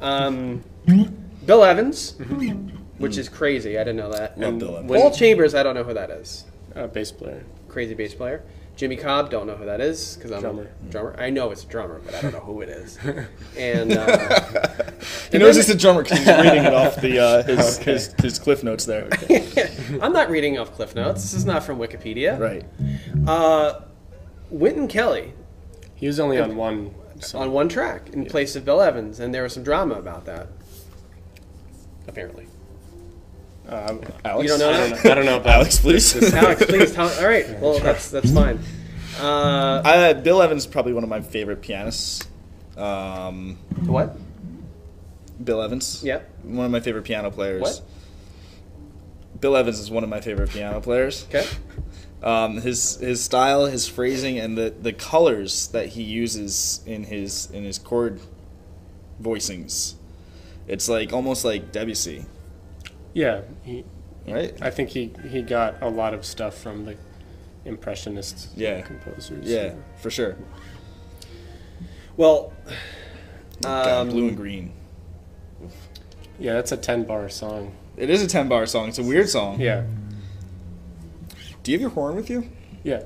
Um, 0.02 0.64
Bill 1.46 1.64
Evans, 1.64 2.16
which 3.00 3.18
is 3.18 3.28
crazy. 3.28 3.78
I 3.80 3.84
didn't 3.84 3.98
know 3.98 4.12
that. 4.12 4.38
Love 4.38 4.50
And 4.50 4.60
Bill 4.60 4.84
Paul 4.88 5.12
Chambers. 5.12 5.56
I 5.56 5.64
don't 5.64 5.74
know 5.76 5.84
who 5.84 5.94
that 5.96 6.10
is. 6.12 6.46
uh, 6.76 6.88
bass 6.88 7.12
player. 7.12 7.44
Crazy 7.68 7.94
bass 7.96 8.14
player. 8.14 8.44
Jimmy 8.76 8.96
Cobb. 8.96 9.30
Don't 9.30 9.46
know 9.46 9.56
who 9.58 9.66
that 9.66 9.82
is 9.82 10.16
because 10.16 10.32
I'm 10.32 10.40
Drummer. 10.42 10.70
a 10.88 10.92
drummer. 10.92 11.16
I 11.20 11.30
know 11.32 11.52
it's 11.52 11.64
a 11.66 11.68
drummer, 11.68 12.00
but 12.06 12.16
I 12.16 12.22
don't 12.22 12.32
know 12.32 12.40
who 12.40 12.62
it 12.62 12.70
is. 12.70 12.98
And 13.58 13.92
uh, 13.92 14.62
He 15.32 15.38
knows 15.38 15.58
he's 15.58 15.70
a 15.70 15.76
drummer 15.76 16.04
because 16.04 16.20
he's 16.20 16.28
reading 16.28 16.64
it 16.64 16.74
off 16.74 16.96
the 17.02 17.20
uh, 17.20 17.44
his, 17.48 17.78
his 17.80 18.14
his 18.22 18.40
cliff 18.40 18.64
notes 18.64 18.86
there. 18.86 19.10
I'm 20.02 20.14
not 20.14 20.30
reading 20.30 20.58
off 20.58 20.72
Cliff 20.74 20.96
Notes. 20.96 21.22
This 21.24 21.34
is 21.34 21.44
not 21.46 21.64
from 21.64 21.78
Wikipedia. 21.78 22.40
Right. 22.40 22.64
Uh, 23.28 23.82
Wynton 24.50 24.88
Kelly 24.88 25.34
He 25.96 26.08
was 26.08 26.20
only 26.20 26.40
on 26.40 26.56
one 26.56 26.96
song. 27.20 27.42
on 27.42 27.52
one 27.52 27.68
track 27.68 28.10
in 28.14 28.26
place 28.28 28.56
of 28.56 28.64
Bill 28.64 28.82
Evans, 28.82 29.20
and 29.20 29.34
there 29.34 29.44
was 29.44 29.54
some 29.54 29.64
drama 29.64 29.96
about 29.96 30.24
that. 30.26 30.48
Apparently. 32.08 32.48
Uh, 33.70 33.98
Alex. 34.26 34.44
You 34.44 34.58
don't 34.58 34.60
know 34.60 34.70
I 34.72 34.78
don't 34.90 34.90
know, 35.04 35.12
I 35.12 35.16
don't 35.16 35.26
know 35.26 35.38
about 35.38 35.54
Alex, 35.56 35.80
please. 35.80 36.34
Alex, 36.34 36.66
please 36.66 36.92
tell. 36.92 37.10
All 37.10 37.28
right. 37.28 37.60
Well, 37.60 37.80
that's 37.80 38.10
that's 38.10 38.32
fine. 38.34 38.60
Uh, 39.20 39.82
Uh, 39.86 40.14
Bill 40.14 40.42
Evans 40.42 40.64
is 40.64 40.68
probably 40.68 40.94
one 40.94 41.04
of 41.04 41.10
my 41.10 41.22
favorite 41.22 41.62
pianists. 41.62 42.28
Um, 42.78 43.58
what? 43.86 44.16
Bill 45.44 45.62
Evans. 45.62 46.02
Yep. 46.04 46.30
One 46.44 46.66
of 46.66 46.72
my 46.72 46.80
favorite 46.80 47.04
piano 47.04 47.30
players. 47.32 47.62
What? 47.62 47.82
Bill 49.40 49.56
Evans 49.56 49.80
is 49.80 49.92
one 49.92 50.04
of 50.04 50.10
my 50.10 50.22
favorite 50.22 50.50
piano 50.50 50.82
players. 50.82 51.26
Okay. 51.30 51.46
Um, 52.22 52.58
his 52.58 52.98
his 52.98 53.24
style, 53.24 53.66
his 53.68 53.88
phrasing, 53.88 54.38
and 54.40 54.58
the, 54.58 54.74
the 54.82 54.92
colors 54.92 55.68
that 55.70 55.88
he 55.88 56.04
uses 56.04 56.82
in 56.86 57.04
his 57.06 57.50
in 57.52 57.64
his 57.64 57.78
chord 57.78 58.20
voicings. 59.22 59.94
It's 60.68 60.90
like 60.90 61.14
almost 61.14 61.46
like 61.46 61.72
Debussy, 61.72 62.26
Yeah, 63.14 63.42
he, 63.64 63.86
right? 64.28 64.54
I 64.62 64.70
think 64.70 64.90
he, 64.90 65.12
he 65.30 65.42
got 65.42 65.82
a 65.82 65.90
lot 65.90 66.14
of 66.14 66.26
stuff 66.26 66.58
from 66.58 66.86
the 66.86 66.96
impressionist 67.66 68.50
Yeah. 68.56 68.82
composers. 68.82 69.46
Yeah, 69.46 69.74
for 70.02 70.10
sure. 70.10 70.36
Well, 72.18 72.54
um, 73.66 74.10
blue 74.10 74.28
and 74.30 74.38
green. 74.38 74.74
Yeah, 76.38 76.54
that's 76.54 76.72
a 76.72 76.78
10 76.78 77.04
bar 77.04 77.30
song. 77.30 77.76
It 78.00 78.10
is 78.10 78.22
a 78.22 78.28
ten 78.28 78.48
bar 78.48 78.66
song. 78.66 78.88
It's 78.88 78.98
a 78.98 79.04
weird 79.04 79.28
song. 79.28 79.60
Yeah. 79.60 79.84
Do 81.64 81.72
you 81.72 81.76
have 81.76 81.82
your 81.82 81.90
horn 81.90 82.16
with 82.16 82.30
you? 82.30 82.50
Yeah. 82.82 83.04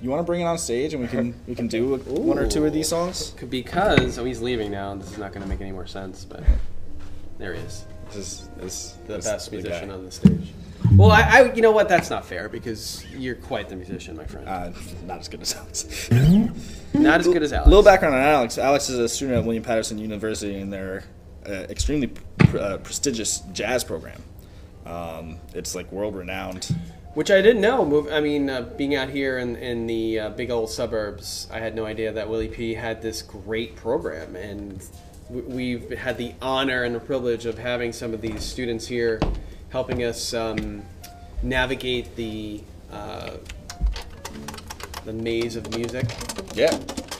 You 0.00 0.10
want 0.10 0.20
to 0.20 0.24
bring 0.24 0.40
it 0.42 0.44
on 0.44 0.58
stage 0.58 0.94
and 0.94 1.02
we 1.02 1.08
can 1.08 1.34
we 1.48 1.56
can 1.56 1.66
do 1.66 1.94
a, 1.94 1.98
one 1.98 2.38
or 2.38 2.46
two 2.46 2.64
of 2.64 2.72
these 2.72 2.86
songs? 2.86 3.32
because 3.50 4.16
oh, 4.16 4.24
he's 4.24 4.40
leaving 4.40 4.70
now, 4.70 4.94
this 4.94 5.10
is 5.10 5.18
not 5.18 5.32
going 5.32 5.42
to 5.42 5.48
make 5.48 5.60
any 5.60 5.72
more 5.72 5.88
sense. 5.88 6.24
But 6.24 6.44
there 7.38 7.54
he 7.54 7.60
is, 7.60 7.84
This 8.08 8.16
is 8.16 8.48
this 8.56 8.92
the 9.06 9.14
this- 9.14 9.24
best 9.26 9.50
the 9.50 9.56
musician 9.56 9.88
guy. 9.88 9.94
on 9.94 10.04
the 10.04 10.10
stage. 10.10 10.52
Well, 10.96 11.10
I, 11.10 11.22
I, 11.22 11.52
you 11.54 11.60
know 11.60 11.72
what? 11.72 11.88
That's 11.88 12.08
not 12.08 12.24
fair 12.24 12.48
because 12.48 13.04
you're 13.12 13.34
quite 13.34 13.68
the 13.68 13.74
musician, 13.76 14.16
my 14.16 14.24
friend. 14.24 14.48
Uh, 14.48 14.70
not 15.06 15.18
as 15.18 15.28
good 15.28 15.42
as 15.42 15.54
Alex. 15.56 16.08
not 16.94 17.20
as 17.20 17.26
good 17.26 17.42
as 17.42 17.52
Alex. 17.52 17.66
A 17.66 17.68
little 17.68 17.82
background 17.82 18.14
on 18.14 18.20
Alex. 18.22 18.58
Alex 18.58 18.88
is 18.88 18.98
a 18.98 19.08
student 19.08 19.38
at 19.38 19.44
William 19.44 19.62
Paterson 19.64 19.98
University 19.98 20.56
in 20.56 20.70
their 20.70 21.02
uh, 21.46 21.50
extremely 21.68 22.06
pr- 22.06 22.58
uh, 22.58 22.76
prestigious 22.78 23.40
jazz 23.52 23.82
program. 23.82 24.22
Um, 24.86 25.38
it's 25.52 25.74
like 25.74 25.90
world 25.90 26.14
renowned. 26.14 26.74
Which 27.14 27.30
I 27.32 27.42
didn't 27.42 27.60
know. 27.60 27.84
Move, 27.84 28.12
I 28.12 28.20
mean, 28.20 28.48
uh, 28.48 28.62
being 28.62 28.94
out 28.94 29.08
here 29.10 29.38
in, 29.38 29.56
in 29.56 29.86
the 29.88 30.20
uh, 30.20 30.30
big 30.30 30.50
old 30.52 30.70
suburbs, 30.70 31.48
I 31.52 31.58
had 31.58 31.74
no 31.74 31.86
idea 31.86 32.12
that 32.12 32.28
Willie 32.30 32.48
P 32.48 32.74
had 32.74 33.02
this 33.02 33.20
great 33.20 33.74
program, 33.74 34.36
and 34.36 34.80
we've 35.30 35.90
had 35.90 36.16
the 36.18 36.32
honor 36.40 36.84
and 36.84 36.94
the 36.94 37.00
privilege 37.00 37.46
of 37.46 37.58
having 37.58 37.92
some 37.92 38.14
of 38.14 38.20
these 38.20 38.42
students 38.42 38.86
here, 38.86 39.20
helping 39.70 40.04
us 40.04 40.32
um, 40.34 40.82
navigate 41.42 42.14
the 42.16 42.60
uh, 42.92 43.32
the 45.04 45.12
maze 45.12 45.56
of 45.56 45.74
music. 45.74 46.06
Yeah, 46.54 46.78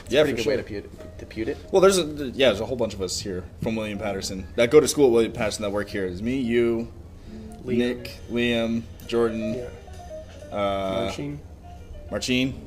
yeah, 0.09 0.23
Pretty 0.23 0.31
for 0.31 0.35
good 0.37 0.43
sure. 0.43 0.51
way 0.51 0.57
to 0.57 0.63
put, 0.89 1.19
to 1.19 1.25
put 1.25 1.47
it. 1.47 1.57
Well, 1.71 1.81
there's 1.81 1.97
a 1.97 2.03
yeah, 2.03 2.47
there's 2.49 2.61
a 2.61 2.65
whole 2.65 2.75
bunch 2.77 2.93
of 2.93 3.01
us 3.01 3.19
here 3.19 3.43
from 3.61 3.75
William 3.75 3.99
Paterson 3.99 4.47
that 4.55 4.71
go 4.71 4.79
to 4.79 4.87
school 4.87 5.07
at 5.07 5.11
William 5.11 5.31
Paterson 5.31 5.63
that 5.63 5.71
work 5.71 5.89
here. 5.89 6.05
It's 6.05 6.21
me, 6.21 6.37
you, 6.39 6.91
Nick, 7.63 8.17
Liam, 8.31 8.83
Jordan, 9.07 9.55
Yeah. 10.51 10.55
uh. 10.55 11.11
Marcin. 12.11 12.59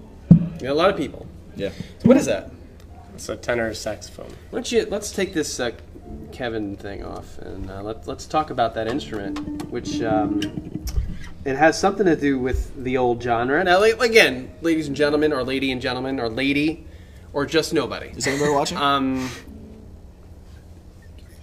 Yeah, 0.61 0.71
a 0.71 0.73
lot 0.75 0.89
of 0.91 0.97
people. 0.97 1.27
Yeah, 1.57 1.71
What 2.05 2.17
is 2.17 2.27
that? 2.27 2.51
It's 3.15 3.29
a 3.29 3.37
tenor 3.37 3.73
saxophone. 3.75 4.31
Why 4.51 4.59
don't 4.59 4.73
you 4.73 4.87
let's 4.91 5.13
take 5.13 5.35
this 5.35 5.61
uh, 5.61 5.73
Kevin 6.33 6.77
thing 6.77 7.05
off 7.05 7.39
and 7.39 7.71
uh, 7.71 7.83
let, 7.83 8.07
let's 8.09 8.27
talk 8.27 8.51
about 8.51 8.75
that 8.75 8.89
instrument, 8.89 9.69
which 9.71 10.03
um, 10.03 10.41
it 11.45 11.57
has 11.57 11.79
something 11.79 12.07
to 12.07 12.17
do 12.17 12.39
with 12.39 12.85
the 12.85 12.97
old 12.97 13.23
genre. 13.23 13.63
Now, 13.63 13.81
like, 13.81 14.01
again, 14.01 14.53
ladies 14.63 14.87
and 14.87 14.97
gentlemen, 14.97 15.33
or 15.33 15.45
lady 15.45 15.73
and 15.73 15.81
gentlemen, 15.81 16.19
or 16.21 16.29
lady, 16.29 16.87
or 17.33 17.47
just 17.47 17.73
nobody. 17.73 18.09
is 18.09 18.27
anybody 18.27 18.51
watching? 18.51 18.79
Um, 18.83 19.31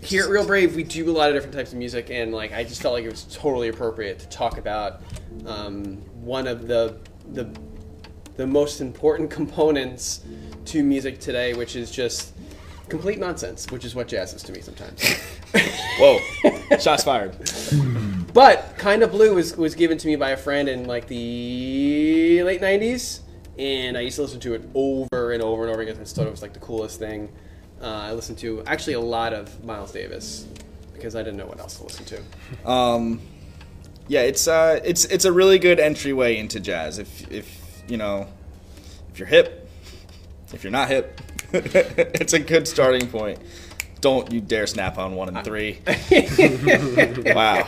here 0.02 0.24
at 0.24 0.30
Real 0.30 0.46
Brave, 0.46 0.76
we 0.76 0.84
do 0.84 1.10
a 1.10 1.12
lot 1.12 1.30
of 1.30 1.36
different 1.36 1.54
types 1.54 1.74
of 1.74 1.78
music, 1.78 2.10
and 2.10 2.34
like 2.34 2.54
I 2.54 2.64
just 2.64 2.82
felt 2.82 2.94
like 2.94 3.04
it 3.04 3.12
was 3.12 3.26
totally 3.26 3.68
appropriate 3.68 4.20
to 4.20 4.30
talk 4.30 4.58
about 4.58 5.02
um, 5.46 5.98
one 6.24 6.48
of 6.48 6.68
the 6.68 6.98
the 7.34 7.50
the 8.38 8.48
most 8.48 8.80
important 8.80 9.30
components 9.40 10.22
to 10.70 10.84
music 10.84 11.20
today, 11.20 11.54
which 11.54 11.76
is 11.76 11.92
just 11.92 12.34
complete 12.90 13.20
nonsense, 13.20 13.70
which 13.72 13.86
is 13.86 13.96
what 13.96 14.08
jazz 14.08 14.34
is 14.34 14.44
to 14.44 14.52
me 14.52 14.62
sometimes. 14.62 15.04
Whoa, 16.00 16.20
shots 16.80 17.04
fired. 17.04 17.36
But 18.34 18.76
Kind 18.78 19.02
of 19.02 19.12
Blue 19.12 19.36
was, 19.36 19.58
was 19.58 19.74
given 19.74 19.98
to 19.98 20.08
me 20.08 20.16
by 20.16 20.32
a 20.32 20.38
friend 20.38 20.70
in 20.70 20.86
like 20.86 21.08
the 21.08 22.44
late 22.44 22.62
90s. 22.62 23.22
And 23.58 23.98
I 23.98 24.02
used 24.02 24.16
to 24.18 24.22
listen 24.22 24.40
to 24.42 24.54
it 24.54 24.62
over 24.74 25.32
and 25.32 25.42
over 25.44 25.64
and 25.64 25.72
over 25.72 25.82
again. 25.82 25.98
I 26.00 26.04
thought 26.04 26.28
it 26.28 26.32
was 26.32 26.42
like 26.42 26.54
the 26.54 26.60
coolest 26.60 27.00
thing. 27.00 27.30
Uh, 27.82 27.88
I 27.88 28.14
listened 28.14 28.38
to 28.40 28.64
actually 28.66 28.94
a 28.94 29.00
lot 29.00 29.34
of 29.34 29.64
Miles 29.64 29.92
Davis 29.92 30.48
because 30.94 31.16
I 31.16 31.24
didn't 31.24 31.38
know 31.38 31.48
what 31.48 31.60
else 31.60 31.78
to 31.78 31.84
listen 31.84 32.06
to. 32.06 32.70
Um, 32.70 33.22
yeah, 34.08 34.22
it's 34.22 34.48
uh, 34.48 34.80
it's 34.84 35.06
it's 35.06 35.26
a 35.26 35.32
really 35.32 35.60
good 35.60 35.80
entryway 35.80 36.38
into 36.38 36.60
jazz. 36.60 37.00
If 37.00 37.30
if 37.32 37.84
you 37.88 37.98
know, 37.98 38.28
if 39.12 39.20
you're 39.20 39.28
hip, 39.28 39.59
if 40.54 40.64
you're 40.64 40.72
not 40.72 40.90
hip, 40.90 41.20
it's 41.54 42.34
a 42.34 42.40
good 42.40 42.68
starting 42.68 43.08
point. 43.08 43.40
Don't 44.02 44.32
you 44.32 44.40
dare 44.40 44.66
snap 44.66 44.98
on 44.98 45.16
one 45.16 45.36
and 45.36 45.44
three. 45.44 45.80
wow. 47.26 47.68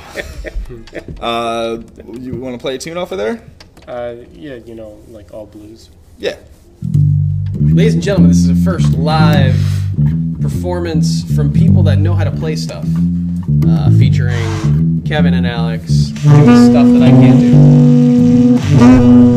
Uh, 1.20 1.82
you 2.14 2.36
want 2.36 2.56
to 2.56 2.60
play 2.60 2.76
a 2.76 2.78
tune 2.78 2.98
off 2.98 3.12
of 3.12 3.18
there? 3.18 3.44
Uh, 3.88 4.16
yeah, 4.32 4.56
you 4.56 4.76
know, 4.76 5.02
like 5.10 5.34
all 5.34 5.46
blues. 5.46 5.90
Yeah. 6.18 6.38
Ladies 7.54 7.96
and 7.96 8.04
gentlemen, 8.04 8.30
this 8.30 8.38
is 8.40 8.50
a 8.50 8.56
first 8.64 8.94
live 8.94 9.56
performance 10.42 11.24
from 11.36 11.52
people 11.52 11.84
that 11.84 12.00
know 12.00 12.14
how 12.14 12.24
to 12.24 12.32
play 12.32 12.56
stuff, 12.56 12.86
uh, 13.68 13.92
featuring 13.98 15.04
Kevin 15.06 15.34
and 15.34 15.46
Alex 15.46 16.08
doing 16.08 16.70
stuff 16.70 16.88
that 16.88 17.02
I 17.04 17.10
can't 17.10 17.40
do. 17.40 19.31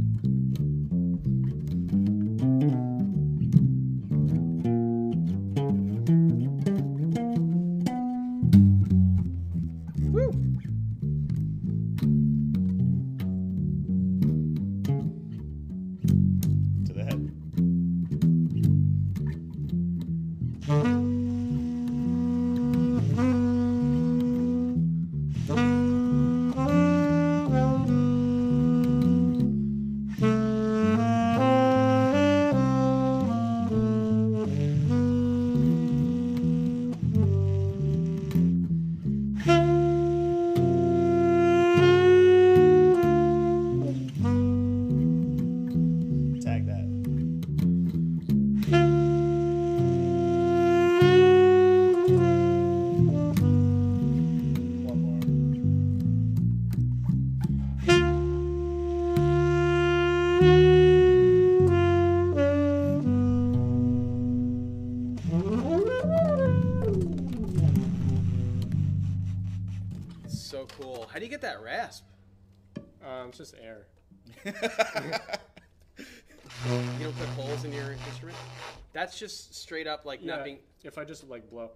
That's 79.21 79.33
just 79.35 79.55
straight 79.55 79.87
up 79.89 80.05
like 80.05 80.21
Yeah, 80.23 80.37
not 80.37 80.45
being. 80.45 80.59
if 80.85 80.97
I 80.97 81.03
just 81.05 81.29
like 81.29 81.51
blow, 81.51 81.71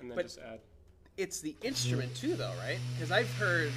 and 0.00 0.10
then 0.10 0.16
But- 0.16 0.22
just 0.24 0.38
add. 0.38 0.60
It's 1.18 1.40
the 1.40 1.54
instrument 1.62 2.14
too, 2.16 2.34
though, 2.36 2.52
right? 2.58 2.78
Because 2.94 3.10
I've 3.10 3.30
heard, 3.36 3.70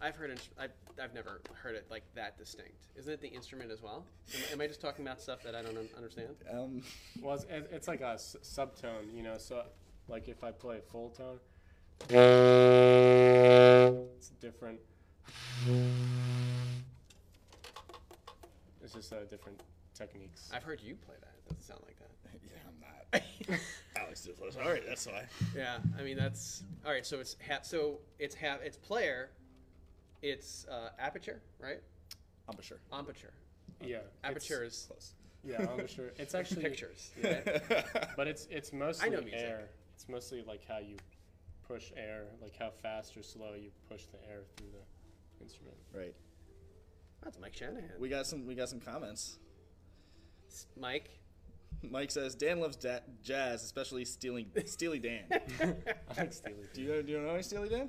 I've 0.00 0.14
heard, 0.16 0.30
ins- 0.30 0.48
I've, 0.58 0.72
I've 1.02 1.12
never 1.14 1.40
heard 1.54 1.74
it 1.74 1.86
like 1.90 2.02
that 2.14 2.36
distinct. 2.38 2.72
Isn't 2.96 3.12
it 3.14 3.20
the 3.22 3.28
instrument 3.28 3.70
as 3.70 3.82
well? 3.82 4.04
Am, 4.34 4.40
am 4.54 4.60
I 4.60 4.66
just 4.66 4.80
talking 4.82 5.06
about 5.06 5.20
stuff 5.22 5.42
that 5.44 5.54
I 5.54 5.62
don't 5.62 5.76
un- 5.76 5.88
understand? 5.96 6.34
Um, 6.50 6.82
Well, 7.22 7.34
it's, 7.34 7.46
it's 7.70 7.88
like 7.88 8.00
a 8.02 8.08
s- 8.12 8.36
subtone, 8.42 9.14
you 9.14 9.22
know. 9.22 9.36
So, 9.38 9.64
like 10.06 10.28
if 10.28 10.44
I 10.44 10.50
play 10.50 10.80
full 10.90 11.10
tone, 11.10 11.40
it's 12.10 12.16
different. 14.40 14.80
It's 18.82 18.92
just 18.94 19.12
a 19.12 19.24
different 19.26 19.60
techniques. 19.98 20.48
I've 20.54 20.62
heard 20.62 20.80
you 20.80 20.94
play 20.94 21.16
that. 21.20 21.32
It 21.44 21.48
doesn't 21.48 21.64
sound 21.64 21.80
like 21.84 21.98
that. 21.98 22.08
yeah, 22.44 22.60
I'm 22.66 23.50
not. 23.50 23.60
Alex 23.96 24.26
is 24.26 24.56
all 24.56 24.68
right. 24.68 24.82
That's 24.86 25.06
why. 25.06 25.24
Yeah, 25.56 25.78
I 25.98 26.02
mean 26.02 26.16
that's 26.16 26.62
all 26.86 26.92
right. 26.92 27.04
So 27.04 27.18
it's 27.20 27.36
ha- 27.46 27.62
so 27.62 27.98
it's 28.18 28.34
ha- 28.34 28.58
it's 28.62 28.76
player, 28.76 29.30
it's 30.22 30.66
uh, 30.70 30.90
aperture, 30.98 31.42
right? 31.60 31.80
I'm. 32.48 32.54
Aperture. 32.98 33.32
yeah, 33.84 33.98
Aperture 34.24 34.64
is 34.64 34.86
Close. 34.88 35.14
yeah, 35.44 35.66
I'm 35.70 35.76
not 35.76 35.90
sure. 35.90 36.12
It's 36.16 36.34
actually 36.34 36.62
pictures. 36.62 37.10
but 38.16 38.26
it's 38.26 38.46
it's 38.50 38.72
mostly 38.72 39.08
I 39.08 39.10
know 39.10 39.20
music. 39.20 39.40
air. 39.40 39.68
It's 39.94 40.08
mostly 40.08 40.42
like 40.46 40.62
how 40.66 40.78
you 40.78 40.96
push 41.66 41.92
air, 41.96 42.24
like 42.40 42.56
how 42.58 42.70
fast 42.70 43.16
or 43.16 43.22
slow 43.22 43.52
you 43.54 43.70
push 43.90 44.04
the 44.06 44.18
air 44.30 44.40
through 44.56 44.68
the 44.72 45.44
instrument. 45.44 45.76
Right. 45.94 46.14
That's 47.22 47.38
Mike 47.38 47.54
Shanahan. 47.54 47.90
We 47.98 48.08
got 48.08 48.26
some. 48.26 48.46
We 48.46 48.54
got 48.54 48.68
some 48.68 48.80
comments. 48.80 49.38
Mike. 50.78 51.10
Mike 51.82 52.10
says 52.10 52.34
Dan 52.34 52.60
loves 52.60 52.76
da- 52.76 53.00
jazz, 53.22 53.62
especially 53.62 54.04
Steely 54.04 54.48
Steely 54.66 54.98
Dan. 54.98 55.24
I 55.30 56.20
like 56.20 56.32
Steely. 56.32 56.54
do 56.74 56.82
you 56.82 57.02
do 57.02 57.12
you 57.12 57.20
know 57.20 57.30
any 57.34 57.42
Steely 57.42 57.68
Dan? 57.68 57.88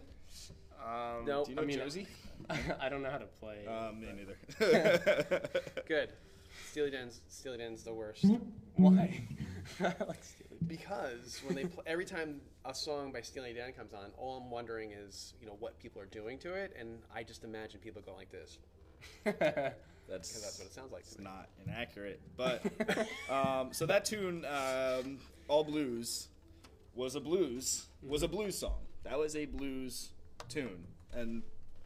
Um, 0.83 1.25
No. 1.25 1.43
Do 1.43 1.51
you 1.51 1.55
know 1.55 1.61
I 1.63 1.65
mean, 1.65 1.77
Josie? 1.77 2.07
I 2.79 2.87
don't 2.89 3.01
know 3.01 3.09
how 3.09 3.17
to 3.17 3.25
play. 3.25 3.65
Um, 3.67 3.99
me 3.99 4.07
neither. 4.15 5.49
Good. 5.87 6.13
Steely 6.71 6.91
Dan's 6.91 7.21
Steely 7.29 7.57
Dan's 7.57 7.83
the 7.83 7.93
worst. 7.93 8.25
Why? 8.75 9.21
I 9.79 9.83
like 10.07 10.23
Steely. 10.23 10.57
Because 10.67 11.41
when 11.45 11.55
they 11.55 11.65
pl- 11.65 11.83
every 11.87 12.05
time 12.05 12.41
a 12.65 12.73
song 12.75 13.11
by 13.11 13.21
Steely 13.21 13.53
Dan 13.53 13.71
comes 13.73 13.93
on, 13.93 14.11
all 14.17 14.37
I'm 14.37 14.51
wondering 14.51 14.91
is 14.91 15.33
you 15.41 15.47
know 15.47 15.55
what 15.59 15.79
people 15.79 16.01
are 16.01 16.05
doing 16.05 16.37
to 16.39 16.53
it, 16.53 16.75
and 16.79 16.99
I 17.15 17.23
just 17.23 17.43
imagine 17.43 17.79
people 17.79 18.01
going 18.03 18.17
like 18.17 18.31
this 18.31 18.59
Dan. 19.25 19.71
That's 20.09 20.27
because 20.29 20.43
that's 20.43 20.57
what 20.59 20.67
it 20.67 20.73
sounds 20.73 20.91
like. 20.91 21.01
It's 21.01 21.15
To 21.15 21.21
me. 21.21 21.25
not 21.25 21.49
inaccurate, 21.65 22.19
but 22.35 22.63
um, 23.29 23.69
so 23.71 23.85
that 23.85 24.05
tune, 24.05 24.45
um, 24.45 25.19
all 25.47 25.63
blues, 25.63 26.27
was 26.95 27.15
a 27.15 27.19
blues 27.19 27.85
was 28.01 28.23
a 28.23 28.27
blues 28.27 28.57
song. 28.57 28.79
That 29.03 29.17
was 29.17 29.35
a 29.35 29.45
blues 29.45 30.09
tune, 30.49 30.85
and 31.13 31.43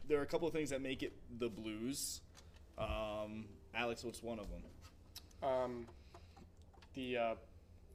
there 0.08 0.18
are 0.18 0.22
a 0.22 0.26
couple 0.26 0.48
of 0.48 0.54
things 0.54 0.70
that 0.70 0.80
make 0.82 1.02
it 1.02 1.12
the 1.38 1.48
blues. 1.48 2.20
Um, 2.78 3.44
Alex, 3.74 4.02
what's 4.04 4.22
one 4.22 4.38
of 4.38 4.46
them? 4.50 4.62
um, 5.42 5.86
the 6.94 7.16
uh, 7.18 7.34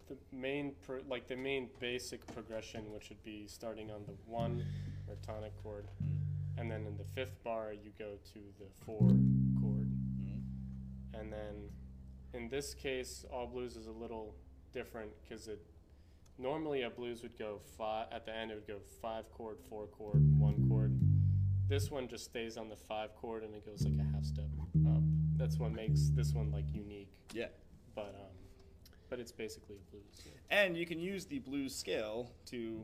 the 0.07 0.15
main 0.31 0.73
pro- 0.85 1.01
like 1.09 1.27
the 1.27 1.35
main 1.35 1.69
basic 1.79 2.25
progression, 2.33 2.91
which 2.93 3.09
would 3.09 3.23
be 3.23 3.45
starting 3.47 3.89
on 3.91 4.03
the 4.05 4.13
one 4.25 4.63
or 5.07 5.15
tonic 5.25 5.51
chord, 5.63 5.85
and 6.57 6.69
then 6.69 6.85
in 6.85 6.97
the 6.97 7.03
fifth 7.03 7.43
bar 7.43 7.73
you 7.73 7.91
go 7.97 8.13
to 8.33 8.39
the 8.59 8.65
four 8.85 8.99
chord, 8.99 9.19
and 11.19 11.31
then 11.31 11.69
in 12.33 12.49
this 12.49 12.73
case, 12.73 13.25
all 13.31 13.47
blues 13.47 13.75
is 13.75 13.87
a 13.87 13.91
little 13.91 14.35
different 14.73 15.11
because 15.23 15.47
it 15.47 15.59
normally 16.37 16.83
a 16.83 16.89
blues 16.89 17.21
would 17.23 17.37
go 17.37 17.59
five 17.77 18.07
at 18.11 18.25
the 18.25 18.35
end. 18.35 18.51
It 18.51 18.55
would 18.55 18.67
go 18.67 18.79
five 19.01 19.29
chord, 19.31 19.57
four 19.69 19.87
chord, 19.87 20.21
one 20.37 20.67
chord. 20.69 20.97
This 21.67 21.91
one 21.91 22.07
just 22.07 22.25
stays 22.25 22.57
on 22.57 22.69
the 22.69 22.75
five 22.75 23.15
chord 23.15 23.43
and 23.43 23.53
it 23.53 23.65
goes 23.65 23.83
like 23.83 23.93
a 23.99 24.15
half 24.15 24.23
step 24.23 24.45
up. 24.87 25.01
That's 25.37 25.57
what 25.57 25.71
makes 25.71 26.09
this 26.09 26.33
one 26.33 26.51
like 26.51 26.65
unique 26.73 27.11
Yeah, 27.33 27.47
but 27.95 28.15
um, 28.19 28.35
but 29.09 29.19
it's 29.19 29.31
basically 29.31 29.75
a 29.77 29.91
blues. 29.91 30.21
yeah. 30.25 30.31
and 30.49 30.75
you 30.77 30.85
can 30.85 30.99
use 30.99 31.25
the 31.25 31.39
blues 31.39 31.73
scale 31.75 32.31
to, 32.47 32.83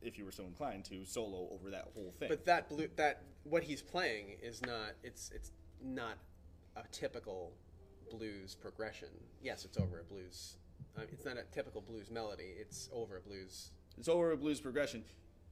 if 0.00 0.18
you 0.18 0.24
were 0.24 0.32
so 0.32 0.44
inclined, 0.44 0.84
to 0.86 1.04
solo 1.04 1.48
over 1.52 1.70
that 1.70 1.88
whole 1.94 2.12
thing. 2.18 2.28
But 2.28 2.46
that 2.46 2.68
blue 2.68 2.88
that 2.96 3.22
what 3.44 3.62
he's 3.64 3.82
playing 3.82 4.36
is 4.42 4.62
not 4.62 4.92
it's 5.02 5.30
it's 5.34 5.50
not 5.82 6.16
a 6.76 6.82
typical 6.92 7.52
blues 8.10 8.54
progression. 8.54 9.08
Yes, 9.42 9.64
it's 9.64 9.78
over 9.78 10.00
a 10.00 10.04
blues. 10.04 10.56
Uh, 10.96 11.02
it's 11.12 11.24
not 11.24 11.36
a 11.36 11.42
typical 11.52 11.80
blues 11.80 12.10
melody. 12.10 12.54
It's 12.58 12.88
over 12.92 13.16
a 13.16 13.20
blues. 13.20 13.70
It's 13.98 14.08
over 14.08 14.32
a 14.32 14.36
blues 14.36 14.60
progression. 14.60 15.04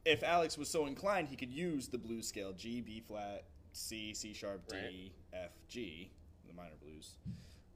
If 0.05 0.23
Alex 0.23 0.59
was 0.59 0.69
so 0.69 0.87
inclined, 0.87 1.29
he 1.29 1.37
could 1.37 1.51
use 1.53 1.89
the 1.89 1.99
blues 1.99 2.27
scale 2.29 2.53
G, 2.53 2.81
B 2.83 3.01
flat, 3.07 3.45
C, 3.73 4.13
C 4.13 4.35
sharp, 4.35 4.67
D, 4.69 4.77
Right. 4.77 5.13
F, 5.45 5.51
G, 5.69 6.11
the 6.47 6.53
minor 6.55 6.77
blues, 6.83 7.15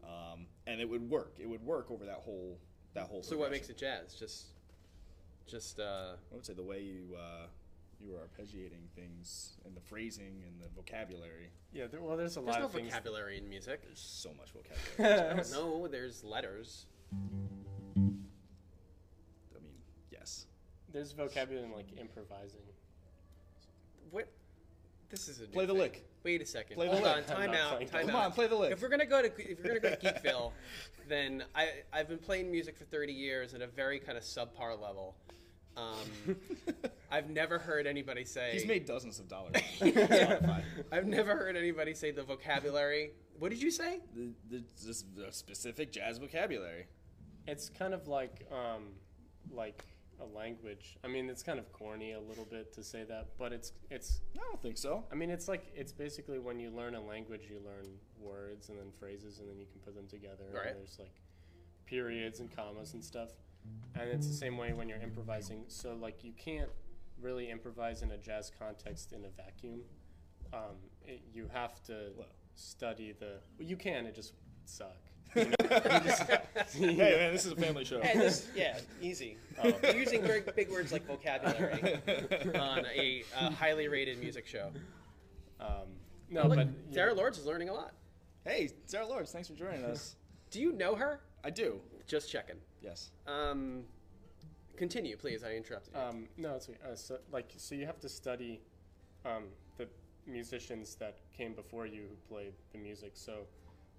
um, 0.05 0.47
and 0.67 0.81
it 0.81 0.89
would 0.89 1.09
work. 1.09 1.37
It 1.39 1.49
would 1.49 1.65
work 1.65 1.91
over 1.91 2.05
that 2.05 2.17
whole 2.19 2.59
that 2.95 3.05
whole. 3.05 3.23
So 3.23 3.37
what 3.39 3.51
makes 3.51 3.71
it 3.71 3.79
jazz? 3.79 4.15
Just 4.15 4.47
just 5.47 5.81
uh, 5.81 6.13
I 6.31 6.35
would 6.35 6.45
say 6.45 6.53
the 6.53 6.63
way 6.63 6.81
you 6.83 7.17
uh, 7.17 7.47
you 8.01 8.13
were 8.13 8.19
arpeggiating 8.19 8.89
things 8.95 9.55
and 9.65 9.75
the 9.77 9.81
phrasing 9.81 10.43
and 10.47 10.61
the 10.61 10.69
vocabulary. 10.75 11.51
Yeah, 11.73 11.87
there, 11.87 12.01
well, 12.01 12.17
there's 12.17 12.37
a 12.37 12.41
there's 12.41 12.47
lot 12.55 12.61
no 12.61 12.67
of 12.67 12.73
things. 12.73 12.89
vocabulary 12.91 13.39
in 13.39 13.49
music. 13.49 13.83
There's 13.85 13.99
so 14.01 14.31
much 14.39 14.51
vocabulary. 14.53 15.45
No, 15.53 15.89
there's 15.89 16.23
letters. 16.25 16.87
I 17.13 17.17
mean, 19.63 19.75
yes. 20.11 20.47
There's 20.93 21.13
vocabulary 21.13 21.67
in 21.67 21.73
like 21.73 21.89
improvising. 21.99 22.61
What? 24.11 24.29
This 25.11 25.29
is 25.29 25.39
a 25.41 25.43
new 25.43 25.49
Play 25.49 25.67
the 25.67 25.73
thing. 25.73 25.83
lick. 25.83 26.05
Wait 26.25 26.43
a 26.43 26.47
second. 26.47 26.77
Play 26.77 26.87
the 26.87 26.93
Hold 26.93 27.05
lick. 27.05 27.17
on. 27.17 27.25
Time 27.25 27.37
I'm 27.43 27.51
not 27.51 27.61
out. 27.61 27.71
playing 27.77 27.89
Time 27.89 28.07
the 28.07 28.13
out. 28.13 28.15
Come 28.17 28.25
on, 28.27 28.33
play 28.33 28.47
the 28.47 28.55
lick. 28.57 28.73
If 28.73 28.83
we're 28.83 28.89
gonna 28.89 29.07
go 29.07 29.23
to 29.23 29.51
if 29.51 29.59
we're 29.63 29.69
gonna 29.69 29.81
go 29.81 29.91
to 29.91 29.97
Geekville, 30.23 30.53
then 31.09 31.45
I 31.55 31.69
I've 31.93 32.09
been 32.09 32.19
playing 32.19 32.51
music 32.51 32.77
for 32.77 32.85
30 32.85 33.13
years 33.13 33.55
at 33.55 33.63
a 33.63 33.67
very 33.67 33.99
kind 33.99 34.19
of 34.19 34.25
subpar 34.25 34.81
level. 34.81 35.17
Um, 35.77 36.37
I've 37.11 37.31
never 37.31 37.59
heard 37.59 37.87
anybody 37.87 38.25
say. 38.25 38.51
He's 38.53 38.67
made 38.67 38.85
dozens 38.85 39.19
of 39.19 39.29
dollars. 39.29 39.55
on 39.81 39.89
Spotify. 39.89 40.63
I've 40.93 41.07
never 41.07 41.37
heard 41.37 41.57
anybody 41.57 41.95
say 41.95 42.11
the 42.11 42.23
vocabulary. 42.23 43.13
What 43.39 43.51
did 43.51 43.63
you 43.63 43.71
say? 43.71 44.01
the, 44.15 44.33
the, 44.51 44.65
this, 44.85 45.05
the 45.17 45.31
specific 45.31 45.93
jazz 45.93 46.19
vocabulary. 46.19 46.87
It's 47.47 47.69
kind 47.69 47.95
of 47.95 48.09
like 48.09 48.47
um, 48.53 48.89
like 49.51 49.85
a 50.21 50.37
language. 50.37 50.99
I 51.05 51.09
mean, 51.09 51.31
it's 51.31 51.43
kind 51.43 51.59
of 51.59 51.73
corny 51.73 52.13
a 52.13 52.21
little 52.21 52.45
bit 52.45 52.73
to 52.75 52.83
say 52.83 53.05
that, 53.05 53.29
but 53.39 53.53
it's 53.53 53.73
it's. 53.91 54.21
I 54.35 54.41
don't 54.41 54.61
think 54.61 54.77
so. 54.77 55.05
I 55.13 55.15
mean, 55.15 55.31
it's 55.31 55.49
like 55.49 55.71
it's 55.75 55.93
basically 55.93 56.39
when 56.39 56.59
you 56.59 56.71
learn 56.71 56.95
a 56.95 57.01
language, 57.01 57.43
you 57.49 57.61
learn 57.65 57.87
words 58.21 58.69
and 58.69 58.79
then 58.79 58.91
phrases, 58.99 59.39
and 59.39 59.49
then 59.49 59.59
you 59.59 59.67
can 59.67 59.81
put 59.81 59.95
them 59.95 60.07
together. 60.09 60.45
Right. 60.53 60.69
And 60.69 60.77
there's 60.77 60.99
like 60.99 61.15
periods 61.87 62.41
and 62.41 62.55
commas 62.55 62.95
and 62.95 63.03
stuff, 63.03 63.31
and 63.95 64.09
it's 64.11 64.27
the 64.27 64.35
same 64.35 64.57
way 64.57 64.73
when 64.73 64.89
you're 64.89 65.01
improvising. 65.01 65.65
So 65.69 65.95
like 66.01 66.25
you 66.25 66.33
can't 66.37 66.71
really 67.21 67.51
improvise 67.51 68.03
in 68.03 68.11
a 68.13 68.17
jazz 68.17 68.51
context 68.59 69.13
in 69.13 69.25
a 69.25 69.29
vacuum. 69.29 69.81
Um, 70.53 70.77
it, 71.05 71.21
you 71.33 71.49
have 71.53 71.83
to 71.85 72.11
Well. 72.17 72.27
study 72.55 73.13
the. 73.19 73.41
Well, 73.59 73.69
you 73.69 73.77
can. 73.77 74.07
It 74.07 74.15
just 74.15 74.33
would 74.33 74.69
suck. 74.69 74.97
Hey 76.75 76.95
man, 77.17 77.33
this 77.33 77.45
is 77.47 77.53
a 77.53 77.57
family 77.57 77.85
show. 77.85 78.01
Hey, 78.01 78.19
this, 78.19 78.49
yeah, 78.55 78.79
easy. 79.01 79.37
You're 79.83 79.95
using 79.97 80.23
very 80.23 80.43
big 80.57 80.71
words 80.71 80.93
like 80.93 81.07
vocabulary 81.07 82.01
on 82.55 82.85
a, 82.95 83.25
uh 83.37 83.51
highly 83.51 83.89
rated 83.89 84.19
music 84.21 84.47
show. 84.47 84.71
Um, 85.61 85.69
no, 86.31 86.47
Look, 86.47 86.57
but 86.57 86.67
you 86.67 86.95
Sarah 86.95 87.15
Lords 87.15 87.39
is 87.39 87.47
learning 87.47 87.69
a 87.69 87.75
lot. 87.75 87.93
Hey, 88.45 88.71
Sarah 88.87 89.07
Lords, 89.07 89.31
thanks 89.33 89.49
for 89.49 89.55
joining 89.55 89.85
us. 89.85 90.17
Do 90.51 90.61
you 90.61 90.73
know 90.73 90.95
her? 90.95 91.21
I 91.45 91.51
do. 91.51 91.81
Just 92.07 92.31
checking. 92.31 92.57
Yes. 92.83 93.11
Um, 93.27 93.85
continue, 94.77 95.17
please. 95.17 95.45
I 95.45 95.53
interrupted 95.55 95.95
you. 95.95 96.01
Um, 96.01 96.29
no, 96.37 96.55
it's 96.55 96.69
okay. 96.69 96.79
Uh, 96.85 96.95
so, 96.95 97.19
like, 97.33 97.53
so 97.57 97.75
you 97.75 97.87
have 97.87 98.01
to 98.01 98.09
study 98.09 98.61
um, 99.25 99.45
the 99.77 99.89
musicians 100.27 100.95
that 100.97 101.19
came 101.37 101.55
before 101.55 101.87
you 101.87 102.03
who 102.03 102.35
played 102.35 102.53
the 102.73 102.79
music. 102.79 103.13
So, 103.15 103.47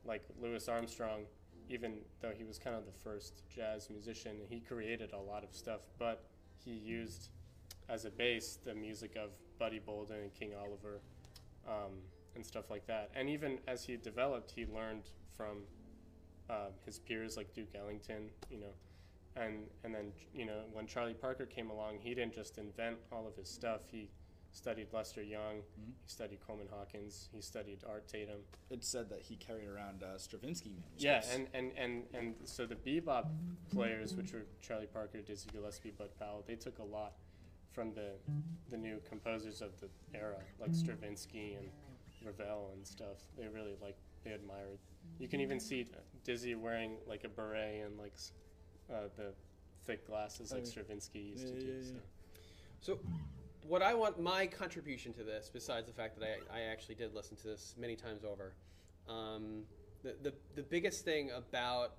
like 0.06 0.24
Louis 0.42 0.68
Armstrong, 0.68 1.26
even 1.70 1.98
though 2.22 2.32
he 2.36 2.44
was 2.44 2.58
kind 2.58 2.76
of 2.76 2.86
the 2.86 3.00
first 3.04 3.44
jazz 3.54 3.89
musician, 3.89 4.38
he 4.50 4.60
created 4.60 5.13
a 5.13 5.20
lot 5.20 5.44
of 5.44 5.54
stuff, 5.54 5.82
but 5.98 6.24
he 6.63 6.72
used 6.72 7.30
as 7.89 8.06
a 8.06 8.10
base 8.10 8.58
the 8.63 8.74
music 8.74 9.15
of 9.15 9.32
Buddy 9.58 9.80
Bolden 9.80 10.18
and 10.18 10.34
King 10.34 10.54
Oliver 10.60 11.02
um, 11.68 11.94
and 12.36 12.46
stuff 12.46 12.70
like 12.70 12.86
that. 12.88 13.10
And 13.15 13.30
even 13.30 13.60
as 13.68 13.84
he 13.84 13.98
developed, 13.98 14.52
he 14.52 14.65
learned 14.65 15.04
from 15.36 15.63
uh, 16.49 16.69
his 16.85 16.99
peers 16.99 17.38
like 17.38 17.53
Duke 17.53 17.69
Ellington, 17.75 18.29
you 18.49 18.59
know, 18.59 18.73
and 19.35 19.67
and 19.83 19.93
then 19.93 20.12
you 20.33 20.45
know 20.45 20.62
when 20.73 20.88
Charlie 20.88 21.13
Parker 21.13 21.45
came 21.45 21.69
along, 21.69 21.99
he 21.99 22.13
didn't 22.15 22.33
just 22.33 22.57
invent 22.57 22.97
all 23.12 23.27
of 23.27 23.35
his 23.35 23.49
stuff. 23.49 23.81
He 23.91 24.09
studied 24.51 24.88
Lester 24.91 25.21
Young, 25.21 25.57
Mm-hmm. 25.57 25.91
he 26.03 26.07
studied 26.07 26.39
Coleman 26.45 26.67
Hawkins, 26.71 27.29
he 27.31 27.39
studied 27.39 27.83
Art 27.88 28.07
Tatum. 28.07 28.39
It 28.71 28.83
said 28.83 29.07
that 29.09 29.21
he 29.21 29.35
carried 29.35 29.67
around 29.67 30.01
uh, 30.01 30.17
Stravinsky 30.17 30.71
manuscripts. 30.71 31.03
Yeah, 31.29 31.35
and, 31.35 31.47
and, 31.53 31.71
and, 31.77 32.03
and 32.15 32.35
so 32.45 32.65
the 32.65 32.73
bebop 32.75 33.27
players, 33.71 34.15
which 34.15 34.33
were 34.33 34.45
Charlie 34.59 34.88
Parker, 34.88 35.21
Dizzy 35.21 35.49
Gillespie, 35.53 35.91
Bud 35.95 36.09
Powell, 36.19 36.43
they 36.47 36.55
took 36.55 36.79
a 36.79 36.83
lot 36.83 37.13
from 37.71 37.93
the 37.93 38.13
the 38.71 38.77
new 38.77 38.99
composers 39.07 39.62
of 39.62 39.79
the 39.79 39.88
era, 40.17 40.38
like 40.59 40.73
Stravinsky 40.73 41.53
and 41.59 41.69
Ravel 42.23 42.71
and 42.73 42.86
stuff. 42.86 43.17
They 43.38 43.47
really 43.47 43.75
like 43.82 43.97
they 44.23 44.32
admired. 44.32 44.79
You 45.19 45.27
can 45.27 45.39
even 45.41 45.60
see 45.60 45.86
Dizzy 46.23 46.55
wearing 46.55 46.97
like 47.08 47.23
a 47.23 47.29
beret 47.29 47.86
and 47.86 47.97
like 47.97 48.13
uh, 48.91 49.08
the 49.15 49.34
thick 49.86 50.05
glasses 50.08 50.51
like 50.51 50.62
Oh. 50.63 50.65
Stravinsky 50.65 51.19
used 51.19 51.47
Yeah, 51.47 51.53
to 51.53 51.60
do. 51.60 51.71
yeah, 51.71 51.82
so. 51.84 51.95
So, 52.82 52.99
what 53.67 53.82
I 53.82 53.93
want 53.93 54.19
my 54.21 54.47
contribution 54.47 55.13
to 55.13 55.23
this, 55.23 55.49
besides 55.53 55.88
the 55.88 55.93
fact 55.93 56.17
that 56.19 56.25
I, 56.51 56.60
I 56.60 56.62
actually 56.63 56.95
did 56.95 57.13
listen 57.13 57.36
to 57.38 57.47
this 57.47 57.75
many 57.77 57.95
times 57.95 58.23
over, 58.23 58.53
um, 59.08 59.63
the, 60.03 60.15
the 60.23 60.34
the 60.55 60.63
biggest 60.63 61.03
thing 61.03 61.32
about 61.32 61.93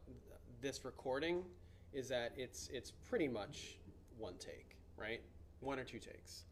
this 0.63 0.85
recording 0.85 1.45
is 1.93 2.09
that 2.09 2.33
it's 2.37 2.69
it's 2.73 2.91
pretty 2.91 3.29
much 3.29 3.77
one 4.19 4.35
take, 4.39 4.77
right? 4.97 5.21
One 5.61 5.79
or 5.79 5.85
two 5.85 5.99
takes 5.99 6.45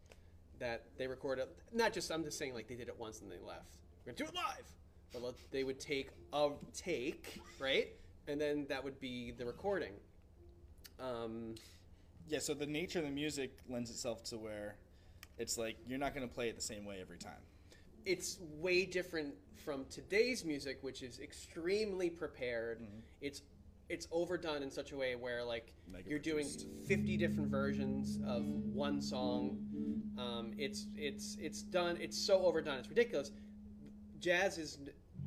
that 0.59 0.85
they 0.97 1.07
recorded. 1.07 1.47
Not 1.73 1.92
just 1.92 2.11
I'm 2.11 2.25
just 2.25 2.38
saying 2.38 2.55
like 2.55 2.68
they 2.68 2.75
did 2.75 2.88
it 2.88 2.99
once 2.99 3.21
and 3.21 3.31
they 3.31 3.38
left. 3.44 3.77
We're 4.05 4.12
gonna 4.12 4.31
do 4.31 4.33
it 4.33 4.35
live, 4.35 4.66
but 5.12 5.23
they 5.51 5.64
would 5.64 5.81
take 5.81 6.11
a 6.33 6.51
take, 6.75 7.40
right? 7.59 7.88
And 8.27 8.40
then 8.40 8.66
that 8.68 8.83
would 8.85 8.99
be 9.01 9.31
the 9.33 9.47
recording. 9.47 9.92
Um, 11.01 11.55
Yeah, 12.29 12.40
so 12.40 12.55
the 12.55 12.66
nature 12.66 12.99
of 12.99 13.05
the 13.07 13.11
music 13.11 13.57
lends 13.68 13.90
itself 13.90 14.23
to 14.25 14.37
where 14.38 14.77
it's 15.38 15.57
like 15.57 15.77
you're 15.87 15.99
not 15.99 16.14
to 16.29 16.33
play 16.35 16.49
it 16.49 16.57
the 16.57 16.62
same 16.62 16.85
way 16.85 16.99
every 17.01 17.18
time. 17.18 17.40
it's 18.05 18.38
way 18.59 18.85
different 18.87 19.35
from 19.64 19.85
today's 19.90 20.44
music, 20.44 20.79
which 20.83 21.03
is 21.03 21.21
extremely 21.21 22.09
prepared. 22.11 22.81
It's 23.21 23.42
it's 23.88 24.07
overdone 24.12 24.62
in 24.62 24.70
such 24.70 24.92
a 24.92 24.96
way 24.96 25.14
where 25.16 25.42
like 25.44 25.72
Mega 25.90 26.09
you're 26.11 26.18
doing 26.18 26.46
50 26.87 27.16
different 27.16 27.51
versions 27.51 28.18
of 28.27 28.44
one 28.44 29.01
song. 29.01 29.59
Um, 30.18 30.53
it's 30.59 30.87
it's 30.94 31.37
it's 31.40 31.62
done. 31.62 31.96
It's 32.01 32.18
so 32.18 32.40
overdone. 32.46 32.79
It's 32.79 32.88
ridiculous. 32.88 33.31
Jazz 34.20 34.59
is 34.59 34.79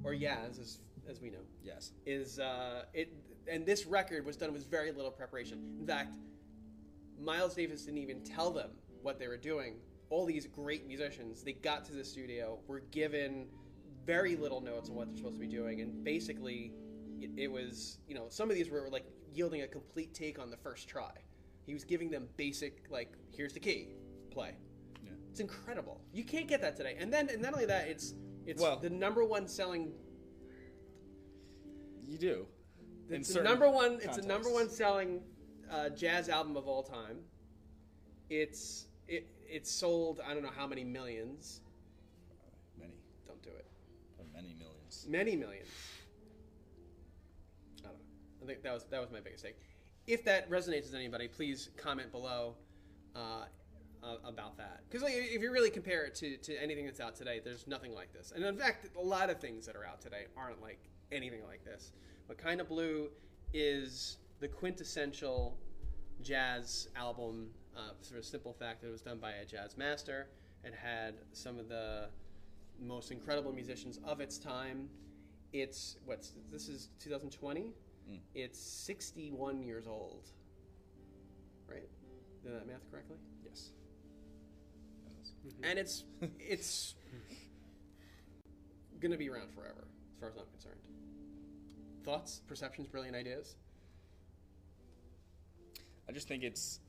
or 0.03 0.13
Yaz 0.13 0.59
as 0.59 0.79
as 1.09 1.19
we 1.21 1.29
know 1.29 1.39
Yes. 1.63 1.91
is 2.05 2.39
uh, 2.39 2.83
it 2.93 3.13
and 3.51 3.65
this 3.65 3.85
record 3.85 4.25
was 4.25 4.37
done 4.37 4.53
with 4.53 4.69
very 4.69 4.91
little 4.91 5.11
preparation. 5.11 5.77
In 5.79 5.87
fact, 5.87 6.15
Miles 7.19 7.55
Davis 7.55 7.83
didn't 7.85 7.99
even 7.99 8.23
tell 8.23 8.51
them 8.51 8.69
what 9.01 9.19
they 9.19 9.27
were 9.27 9.37
doing. 9.37 9.75
All 10.09 10.25
these 10.25 10.45
great 10.45 10.87
musicians, 10.87 11.41
they 11.41 11.53
got 11.53 11.85
to 11.85 11.93
the 11.93 12.03
studio, 12.03 12.59
were 12.67 12.81
given 12.91 13.47
very 14.05 14.35
little 14.35 14.61
notes 14.61 14.89
on 14.89 14.95
what 14.95 15.07
they're 15.07 15.17
supposed 15.17 15.35
to 15.35 15.39
be 15.39 15.47
doing, 15.47 15.81
and 15.81 16.03
basically, 16.03 16.73
it, 17.21 17.29
it 17.37 17.51
was 17.51 17.99
you 18.07 18.15
know 18.15 18.25
some 18.29 18.49
of 18.49 18.55
these 18.55 18.69
were 18.69 18.87
like 18.91 19.05
yielding 19.33 19.61
a 19.61 19.67
complete 19.67 20.13
take 20.13 20.39
on 20.39 20.49
the 20.49 20.57
first 20.57 20.87
try. 20.87 21.11
He 21.65 21.73
was 21.73 21.83
giving 21.83 22.09
them 22.09 22.27
basic 22.37 22.83
like 22.89 23.13
here's 23.31 23.53
the 23.53 23.59
key, 23.59 23.89
play. 24.31 24.55
Yeah. 25.03 25.11
It's 25.29 25.39
incredible. 25.39 26.01
You 26.13 26.23
can't 26.23 26.47
get 26.47 26.61
that 26.61 26.75
today. 26.75 26.95
And 26.99 27.11
then 27.13 27.29
and 27.29 27.41
not 27.41 27.53
only 27.53 27.65
that, 27.67 27.87
it's 27.87 28.13
it's 28.45 28.61
Well- 28.61 28.79
the 28.79 28.89
number 28.89 29.23
one 29.23 29.47
selling 29.47 29.93
You 32.03 32.17
do. 32.17 32.45
It's 33.09 33.33
the 33.33 33.43
number 33.43 33.69
one. 33.69 33.99
It's 34.01 34.17
the 34.17 34.23
number 34.23 34.49
one 34.51 34.69
selling 34.69 35.21
uh, 35.69 35.89
jazz 35.89 36.29
album 36.29 36.55
of 36.57 36.67
all 36.67 36.83
time. 36.83 37.19
It's 38.29 38.87
it 39.07 39.27
it's 39.47 39.69
sold. 39.71 40.21
I 40.25 40.33
don't 40.33 40.43
know 40.43 40.49
how 40.55 40.67
many 40.67 40.83
millions. 40.83 41.61
Many, 42.79 42.93
Don't 43.27 43.41
do 43.41 43.49
it. 43.49 43.65
many 44.33 44.55
millions. 44.57 45.05
Many 45.09 45.35
millions. 45.35 45.67
I 48.41 48.45
think 48.45 48.63
that 48.63 48.73
was 48.73 48.85
that 48.85 49.01
was 49.01 49.11
my 49.11 49.19
biggest 49.19 49.43
take. 49.43 49.57
If 50.07 50.23
that 50.25 50.49
resonates 50.49 50.83
with 50.83 50.95
anybody, 50.95 51.27
please 51.27 51.69
comment 51.77 52.11
below 52.11 52.55
uh, 53.15 53.45
uh, 54.03 54.15
about 54.25 54.57
that. 54.57 54.81
Because 54.87 55.03
like, 55.03 55.13
if 55.15 55.41
you 55.41 55.51
really 55.51 55.69
compare 55.69 56.05
it 56.05 56.15
to, 56.15 56.37
to 56.37 56.57
anything 56.57 56.85
that's 56.85 56.99
out 56.99 57.15
today, 57.15 57.39
there's 57.43 57.67
nothing 57.67 57.93
like 57.93 58.11
this. 58.11 58.33
And 58.35 58.43
in 58.43 58.57
fact, 58.57 58.87
a 58.97 59.01
lot 59.01 59.29
of 59.29 59.39
things 59.39 59.65
that 59.67 59.75
are 59.75 59.85
out 59.85 60.01
today 60.01 60.25
aren't 60.35 60.59
like 60.59 60.79
anything 61.11 61.41
like 61.47 61.63
this. 61.63 61.91
But 62.27 62.39
Kind 62.39 62.61
of 62.61 62.67
Blue 62.67 63.09
is 63.53 64.17
the 64.39 64.47
quintessential 64.47 65.55
jazz 66.23 66.87
album 66.95 67.49
uh, 67.75 67.91
the 68.13 68.23
simple 68.23 68.53
fact 68.53 68.81
that 68.81 68.87
it 68.87 68.91
was 68.91 69.01
done 69.01 69.17
by 69.19 69.31
a 69.31 69.45
jazz 69.45 69.77
master. 69.77 70.27
It 70.63 70.73
had 70.73 71.15
some 71.33 71.57
of 71.57 71.69
the 71.69 72.09
most 72.79 73.11
incredible 73.11 73.53
musicians 73.53 73.99
of 74.05 74.19
its 74.19 74.37
time. 74.37 74.89
It's 75.53 75.97
what's 76.05 76.33
this 76.51 76.67
is 76.67 76.89
2020. 76.99 77.73
Mm. 78.11 78.19
It's 78.35 78.59
61 78.59 79.63
years 79.63 79.87
old. 79.87 80.27
Right? 81.67 81.87
Did 82.43 82.53
that 82.53 82.67
math 82.67 82.89
correctly? 82.91 83.17
Yes. 83.43 83.69
Mm-hmm. 85.47 85.63
And 85.63 85.79
it's 85.79 86.03
it's 86.39 86.95
gonna 88.99 89.17
be 89.17 89.29
around 89.29 89.51
forever, 89.53 89.87
as 90.13 90.19
far 90.19 90.29
as 90.29 90.35
I'm 90.37 90.45
concerned. 90.51 90.79
Thoughts, 92.03 92.41
perceptions, 92.47 92.87
brilliant 92.87 93.15
ideas. 93.15 93.55
I 96.07 96.11
just 96.11 96.27
think 96.27 96.43
it's 96.43 96.79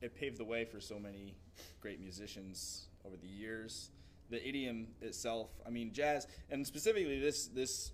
it 0.00 0.14
paved 0.14 0.38
the 0.38 0.44
way 0.44 0.64
for 0.64 0.80
so 0.80 0.98
many 0.98 1.36
great 1.80 2.00
musicians 2.00 2.88
over 3.04 3.16
the 3.16 3.28
years. 3.28 3.90
The 4.30 4.46
idiom 4.46 4.88
itself, 5.00 5.50
I 5.66 5.70
mean, 5.70 5.92
jazz, 5.92 6.26
and 6.50 6.66
specifically 6.66 7.20
this 7.20 7.48
this 7.48 7.92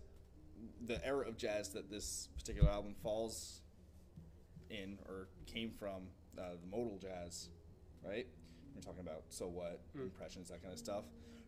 the 0.86 1.04
era 1.06 1.26
of 1.28 1.36
jazz 1.36 1.68
that 1.70 1.90
this 1.90 2.28
particular 2.36 2.70
album 2.70 2.94
falls 3.02 3.60
in 4.70 4.98
or 5.08 5.28
came 5.46 5.70
from 5.70 6.02
uh, 6.38 6.42
the 6.60 6.66
modal 6.70 6.98
jazz, 7.00 7.48
right? 8.04 8.26
We're 8.74 8.82
talking 8.82 9.00
about 9.00 9.22
so 9.28 9.46
what 9.46 9.80
impressions, 9.94 10.48
that 10.50 10.62
kind 10.62 10.72
of 10.72 10.78
stuff. 10.78 11.04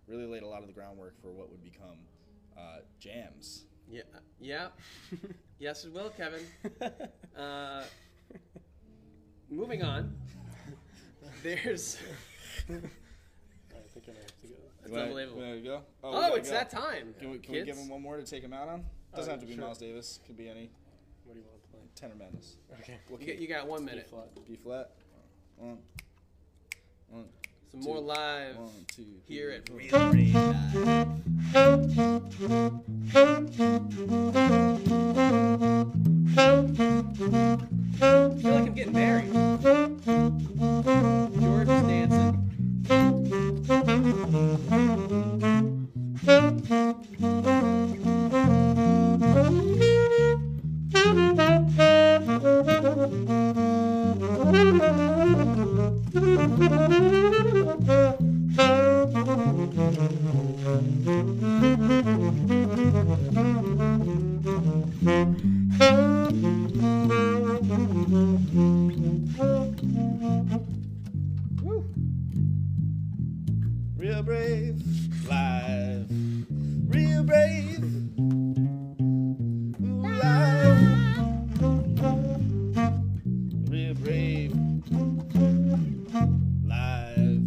Really 0.08 0.26
laid 0.26 0.42
a 0.42 0.46
lot 0.48 0.60
of 0.62 0.66
the 0.66 0.72
groundwork 0.72 1.20
for 1.20 1.30
what 1.30 1.50
would 1.50 1.62
become 1.62 1.98
uh, 2.58 2.78
jams. 2.98 3.64
Yeah, 3.88 4.02
yeah. 4.40 4.68
yes, 5.58 5.84
it 5.84 5.92
will, 5.92 6.10
Kevin. 6.10 6.40
Uh, 7.38 7.84
moving 9.48 9.82
on. 9.82 10.14
There's. 11.42 11.96
I 12.68 12.72
think 12.72 14.08
I 14.08 14.12
have 14.20 14.40
to 14.42 14.46
go. 14.48 14.54
It's 14.82 14.92
You 14.92 14.98
unbelievable. 14.98 15.40
wanna 15.40 15.60
go? 15.60 15.76
we 16.02 16.08
Oh, 16.08 16.34
it's 16.34 16.48
go. 16.50 16.54
that 16.56 16.70
time. 16.70 17.14
Can 17.18 17.30
we, 17.30 17.38
can 17.38 17.54
we 17.54 17.62
give 17.62 17.76
him 17.76 17.88
one 17.88 18.02
more 18.02 18.16
to 18.16 18.24
take 18.24 18.42
him 18.42 18.52
out 18.52 18.68
on? 18.68 18.84
Doesn't 19.14 19.28
Oh, 19.28 19.32
have 19.32 19.40
to 19.40 19.46
be 19.46 19.54
sure. 19.54 19.64
Miles 19.64 19.78
Davis. 19.78 20.20
Could 20.26 20.36
be 20.36 20.48
any 20.48 20.70
What 21.24 21.34
do 21.34 21.40
you 21.40 21.46
want 21.46 21.62
to 21.62 21.68
play? 21.68 21.80
tenor 21.94 22.14
madness. 22.16 22.56
Okay. 22.80 22.98
What 23.08 23.20
You 23.20 23.26
got, 23.26 23.36
key? 23.36 23.42
you 23.42 23.48
got 23.48 23.66
one 23.66 23.80
B 23.84 23.90
minute. 23.90 24.08
flat. 24.08 24.28
B 24.46 24.56
flat. 24.56 24.90
One. 25.56 25.78
One. 27.08 27.24
Some 27.70 27.80
more 27.80 28.00
live 28.00 28.56
One, 28.56 28.68
two, 28.94 29.06
here 29.28 29.50
at. 29.50 29.68
Real 29.70 30.10
Brave 30.10 30.34
I 38.02 38.30
feel 38.40 38.52
like 38.52 38.66
I'm 38.66 38.72
getting 38.74 38.92
married. 38.92 39.32
George 41.40 41.68
is 41.68 41.82
dancing. 41.82 42.36
Real 74.20 74.26
brave, 74.26 74.82
live. 75.30 76.06
Real 76.90 77.22
brave, 77.22 77.82
live. 79.80 81.62
Real 83.70 83.94
brave, 83.94 84.52
live. 86.66 87.40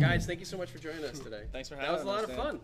guys, 0.00 0.26
thank 0.26 0.40
you 0.40 0.46
so 0.46 0.56
much 0.56 0.70
for 0.70 0.78
joining 0.78 1.04
us 1.04 1.18
today. 1.18 1.42
Thanks 1.52 1.68
for 1.68 1.76
having 1.76 1.90
us. 1.90 1.98
That 1.98 2.04
was 2.04 2.04
a 2.04 2.06
lot 2.06 2.24
us, 2.24 2.30
of 2.30 2.36
fun. 2.36 2.60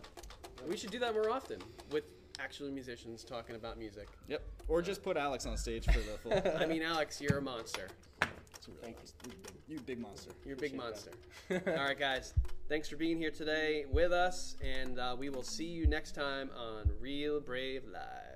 We 0.67 0.75
should 0.75 0.89
do 0.89 0.97
that 0.97 1.13
more 1.13 1.29
often 1.29 1.59
with 1.91 2.03
actual 2.39 2.69
musicians 2.69 3.23
talking 3.23 3.55
about 3.55 3.77
music. 3.77 4.07
Yep. 4.27 4.43
Or 4.67 4.81
just 4.81 5.03
put 5.03 5.17
Alex 5.17 5.45
on 5.45 5.57
stage 5.57 5.85
for 5.85 5.99
the 5.99 6.17
full. 6.17 6.55
I 6.61 6.65
mean, 6.65 6.81
Alex, 6.81 7.21
you're 7.21 7.37
a 7.37 7.41
monster. 7.41 7.89
Thank 8.81 8.97
you. 9.25 9.31
You 9.67 9.79
big 9.79 9.99
monster. 9.99 10.31
You're 10.45 10.55
a 10.55 10.59
big 10.59 10.75
monster. 10.75 11.11
All 11.51 11.59
right, 11.75 11.97
guys. 11.97 12.33
Thanks 12.67 12.89
for 12.89 12.97
being 12.97 13.17
here 13.17 13.31
today 13.31 13.85
with 13.89 14.11
us, 14.11 14.57
and 14.61 14.99
uh, 14.99 15.15
we 15.17 15.29
will 15.29 15.43
see 15.43 15.65
you 15.65 15.87
next 15.87 16.15
time 16.15 16.49
on 16.57 16.89
Real 16.99 17.39
Brave 17.39 17.83
Live. 17.91 18.26